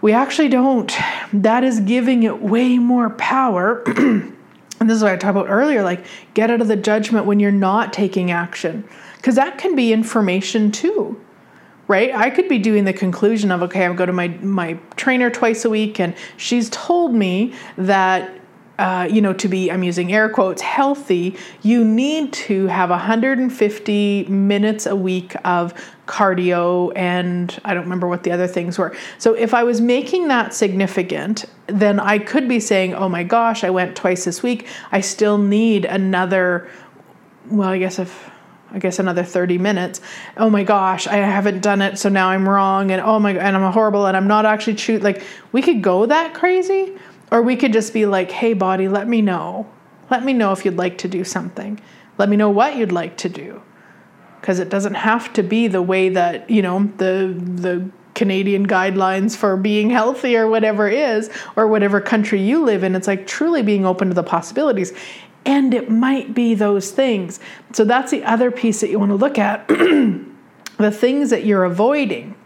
we 0.00 0.12
actually 0.12 0.50
don't. 0.50 0.94
That 1.32 1.64
is 1.64 1.80
giving 1.80 2.24
it 2.24 2.42
way 2.42 2.76
more 2.78 3.08
power 3.08 3.82
and 4.80 4.90
this 4.90 4.96
is 4.96 5.02
what 5.02 5.12
I 5.12 5.16
talked 5.16 5.36
about 5.36 5.50
earlier 5.50 5.82
like 5.82 6.04
get 6.34 6.50
out 6.50 6.60
of 6.60 6.68
the 6.68 6.76
judgment 6.76 7.26
when 7.26 7.40
you're 7.40 7.52
not 7.52 7.92
taking 7.92 8.30
action. 8.30 8.88
Because 9.16 9.36
that 9.36 9.58
can 9.58 9.74
be 9.74 9.92
information 9.92 10.70
too 10.70 11.20
right? 11.88 12.14
I 12.14 12.30
could 12.30 12.48
be 12.48 12.58
doing 12.58 12.84
the 12.84 12.92
conclusion 12.92 13.50
of 13.50 13.62
okay 13.62 13.84
i 13.86 13.92
go 13.92 14.06
to 14.06 14.12
my 14.12 14.28
my 14.40 14.78
trainer 14.96 15.30
twice 15.30 15.64
a 15.64 15.70
week 15.70 16.00
and 16.00 16.14
she's 16.36 16.70
told 16.70 17.14
me 17.14 17.54
that 17.76 18.32
uh, 18.78 19.08
you 19.10 19.20
know, 19.20 19.32
to 19.32 19.48
be, 19.48 19.70
I'm 19.70 19.82
using 19.82 20.12
air 20.12 20.28
quotes, 20.28 20.60
healthy, 20.60 21.36
you 21.62 21.84
need 21.84 22.32
to 22.32 22.66
have 22.66 22.90
150 22.90 24.24
minutes 24.24 24.86
a 24.86 24.96
week 24.96 25.34
of 25.44 25.74
cardio 26.06 26.92
and 26.96 27.58
I 27.64 27.72
don't 27.72 27.84
remember 27.84 28.08
what 28.08 28.24
the 28.24 28.32
other 28.32 28.48
things 28.48 28.76
were. 28.78 28.94
So 29.18 29.34
if 29.34 29.54
I 29.54 29.62
was 29.62 29.80
making 29.80 30.28
that 30.28 30.54
significant, 30.54 31.44
then 31.68 32.00
I 32.00 32.18
could 32.18 32.48
be 32.48 32.58
saying, 32.58 32.94
oh 32.94 33.08
my 33.08 33.22
gosh, 33.22 33.62
I 33.62 33.70
went 33.70 33.96
twice 33.96 34.24
this 34.24 34.42
week. 34.42 34.66
I 34.90 35.00
still 35.00 35.38
need 35.38 35.84
another, 35.84 36.68
well, 37.50 37.68
I 37.68 37.78
guess 37.78 37.98
if. 37.98 38.30
I 38.72 38.78
guess 38.80 38.98
another 38.98 39.22
30 39.22 39.58
minutes. 39.58 40.00
Oh 40.36 40.50
my 40.50 40.64
gosh, 40.64 41.06
I 41.06 41.18
haven't 41.18 41.60
done 41.60 41.80
it, 41.80 41.96
so 41.96 42.08
now 42.08 42.30
I'm 42.30 42.48
wrong, 42.48 42.90
and 42.90 43.00
oh 43.00 43.20
my, 43.20 43.30
and 43.30 43.56
I'm 43.56 43.72
horrible, 43.72 44.06
and 44.06 44.16
I'm 44.16 44.26
not 44.26 44.46
actually 44.46 44.74
true. 44.74 44.98
Like 44.98 45.22
we 45.52 45.62
could 45.62 45.80
go 45.80 46.06
that 46.06 46.34
crazy, 46.34 46.92
or 47.30 47.42
we 47.42 47.56
could 47.56 47.72
just 47.72 47.92
be 47.92 48.06
like, 48.06 48.30
hey, 48.30 48.52
body, 48.52 48.88
let 48.88 49.08
me 49.08 49.22
know. 49.22 49.68
Let 50.10 50.24
me 50.24 50.32
know 50.32 50.52
if 50.52 50.64
you'd 50.64 50.76
like 50.76 50.98
to 50.98 51.08
do 51.08 51.24
something. 51.24 51.80
Let 52.18 52.28
me 52.28 52.36
know 52.36 52.50
what 52.50 52.76
you'd 52.76 52.92
like 52.92 53.16
to 53.18 53.28
do. 53.28 53.62
Because 54.40 54.58
it 54.58 54.68
doesn't 54.68 54.94
have 54.94 55.32
to 55.34 55.42
be 55.42 55.68
the 55.68 55.82
way 55.82 56.10
that, 56.10 56.50
you 56.50 56.62
know, 56.62 56.92
the, 56.98 57.34
the, 57.38 57.90
Canadian 58.14 58.66
guidelines 58.66 59.36
for 59.36 59.56
being 59.56 59.90
healthy 59.90 60.36
or 60.36 60.46
whatever 60.46 60.88
is, 60.88 61.30
or 61.56 61.66
whatever 61.66 62.00
country 62.00 62.40
you 62.40 62.64
live 62.64 62.84
in. 62.84 62.94
It's 62.94 63.08
like 63.08 63.26
truly 63.26 63.62
being 63.62 63.84
open 63.84 64.08
to 64.08 64.14
the 64.14 64.22
possibilities. 64.22 64.92
And 65.44 65.74
it 65.74 65.90
might 65.90 66.32
be 66.34 66.54
those 66.54 66.90
things. 66.90 67.40
So 67.72 67.84
that's 67.84 68.10
the 68.10 68.24
other 68.24 68.50
piece 68.50 68.80
that 68.80 68.90
you 68.90 68.98
want 68.98 69.10
to 69.10 69.16
look 69.16 69.38
at. 69.38 69.66
the 69.68 70.90
things 70.90 71.30
that 71.30 71.44
you're 71.44 71.64
avoiding. 71.64 72.36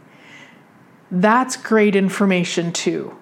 That's 1.11 1.57
great 1.57 1.95
information 1.95 2.73
too. 2.73 3.18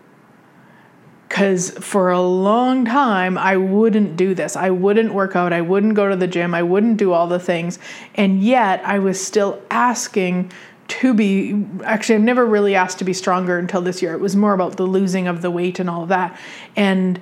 Because 1.29 1.71
for 1.71 2.11
a 2.11 2.21
long 2.21 2.85
time, 2.85 3.37
I 3.37 3.57
wouldn't 3.57 4.17
do 4.17 4.35
this. 4.35 4.55
I 4.57 4.71
wouldn't 4.71 5.13
work 5.13 5.35
out. 5.35 5.53
I 5.53 5.61
wouldn't 5.61 5.95
go 5.95 6.09
to 6.09 6.17
the 6.17 6.29
gym. 6.29 6.55
I 6.55 6.63
wouldn't 6.63 6.99
do 6.99 7.13
all 7.13 7.27
the 7.27 7.41
things. 7.41 7.79
And 8.15 8.43
yet, 8.43 8.81
I 8.85 9.01
was 9.01 9.25
still 9.25 9.61
asking 9.71 10.53
to 10.89 11.15
be 11.15 11.67
actually, 11.85 12.17
I've 12.17 12.23
never 12.23 12.47
really 12.47 12.75
asked 12.75 12.99
to 12.99 13.05
be 13.05 13.13
stronger 13.13 13.59
until 13.59 13.81
this 13.81 14.03
year. 14.03 14.15
It 14.15 14.21
was 14.21 14.37
more 14.37 14.53
about 14.53 14.77
the 14.77 14.85
losing 14.85 15.27
of 15.27 15.43
the 15.43 15.51
weight 15.51 15.81
and 15.81 15.91
all 15.91 16.05
of 16.05 16.09
that. 16.11 16.39
And 16.77 17.21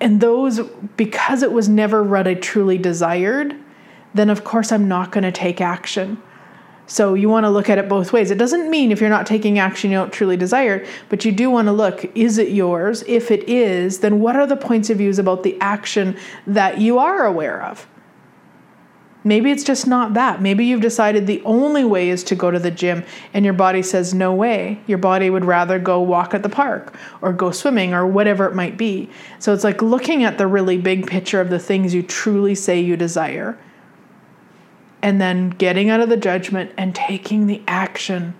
and 0.00 0.20
those 0.20 0.60
because 0.96 1.42
it 1.42 1.52
was 1.52 1.68
never 1.68 2.02
what 2.02 2.28
I 2.28 2.34
truly 2.34 2.78
desired, 2.78 3.56
then 4.12 4.30
of 4.30 4.44
course 4.44 4.70
I'm 4.70 4.86
not 4.86 5.10
going 5.10 5.24
to 5.24 5.32
take 5.32 5.60
action 5.60 6.22
so 6.86 7.14
you 7.14 7.28
want 7.28 7.44
to 7.44 7.50
look 7.50 7.70
at 7.70 7.78
it 7.78 7.88
both 7.88 8.12
ways. 8.12 8.30
It 8.30 8.38
doesn't 8.38 8.70
mean 8.70 8.92
if 8.92 9.00
you're 9.00 9.10
not 9.10 9.26
taking 9.26 9.58
action 9.58 9.90
you 9.90 9.96
don't 9.96 10.12
truly 10.12 10.36
desire 10.36 10.76
it, 10.76 10.88
but 11.08 11.24
you 11.24 11.32
do 11.32 11.50
want 11.50 11.66
to 11.68 11.72
look 11.72 12.04
is 12.16 12.38
it 12.38 12.50
yours? 12.50 13.02
If 13.06 13.30
it 13.30 13.48
is, 13.48 14.00
then 14.00 14.20
what 14.20 14.36
are 14.36 14.46
the 14.46 14.56
points 14.56 14.90
of 14.90 14.98
views 14.98 15.18
about 15.18 15.42
the 15.42 15.58
action 15.60 16.16
that 16.46 16.80
you 16.80 16.98
are 16.98 17.24
aware 17.24 17.62
of? 17.62 17.86
Maybe 19.26 19.50
it's 19.50 19.64
just 19.64 19.86
not 19.86 20.12
that. 20.14 20.42
Maybe 20.42 20.66
you've 20.66 20.82
decided 20.82 21.26
the 21.26 21.40
only 21.46 21.82
way 21.82 22.10
is 22.10 22.22
to 22.24 22.34
go 22.34 22.50
to 22.50 22.58
the 22.58 22.70
gym 22.70 23.04
and 23.32 23.42
your 23.42 23.54
body 23.54 23.82
says 23.82 24.12
no 24.12 24.34
way. 24.34 24.82
Your 24.86 24.98
body 24.98 25.30
would 25.30 25.46
rather 25.46 25.78
go 25.78 25.98
walk 26.00 26.34
at 26.34 26.42
the 26.42 26.50
park 26.50 26.94
or 27.22 27.32
go 27.32 27.50
swimming 27.50 27.94
or 27.94 28.06
whatever 28.06 28.46
it 28.46 28.54
might 28.54 28.76
be. 28.76 29.08
So 29.38 29.54
it's 29.54 29.64
like 29.64 29.80
looking 29.80 30.24
at 30.24 30.36
the 30.36 30.46
really 30.46 30.76
big 30.76 31.06
picture 31.06 31.40
of 31.40 31.48
the 31.48 31.58
things 31.58 31.94
you 31.94 32.02
truly 32.02 32.54
say 32.54 32.78
you 32.78 32.98
desire 32.98 33.58
and 35.04 35.20
then 35.20 35.50
getting 35.50 35.90
out 35.90 36.00
of 36.00 36.08
the 36.08 36.16
judgment 36.16 36.72
and 36.78 36.94
taking 36.94 37.46
the 37.46 37.62
action 37.68 38.34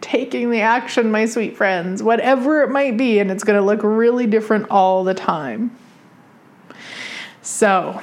taking 0.00 0.50
the 0.50 0.60
action, 0.60 1.10
my 1.10 1.26
sweet 1.26 1.56
friends, 1.56 2.02
whatever 2.02 2.62
it 2.62 2.70
might 2.70 2.96
be, 2.96 3.18
and 3.18 3.30
it's 3.30 3.44
going 3.44 3.58
to 3.58 3.64
look 3.64 3.80
really 3.82 4.26
different 4.26 4.66
all 4.70 5.04
the 5.04 5.12
time. 5.12 5.76
So, 7.42 8.00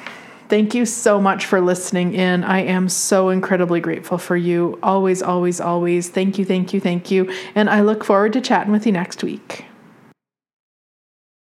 thank 0.47 0.75
you 0.75 0.85
so 0.85 1.19
much 1.19 1.45
for 1.45 1.59
listening 1.59 2.13
in. 2.13 2.43
I 2.43 2.61
am 2.61 2.89
so 2.89 3.29
incredibly 3.29 3.79
grateful 3.79 4.17
for 4.17 4.37
you. 4.37 4.77
Always, 4.83 5.21
always, 5.23 5.59
always. 5.59 6.09
Thank 6.09 6.37
you, 6.37 6.45
thank 6.45 6.73
you, 6.73 6.79
thank 6.79 7.09
you. 7.09 7.31
And 7.55 7.69
I 7.69 7.81
look 7.81 8.03
forward 8.03 8.33
to 8.33 8.41
chatting 8.41 8.71
with 8.71 8.85
you 8.85 8.91
next 8.91 9.23
week. 9.23 9.65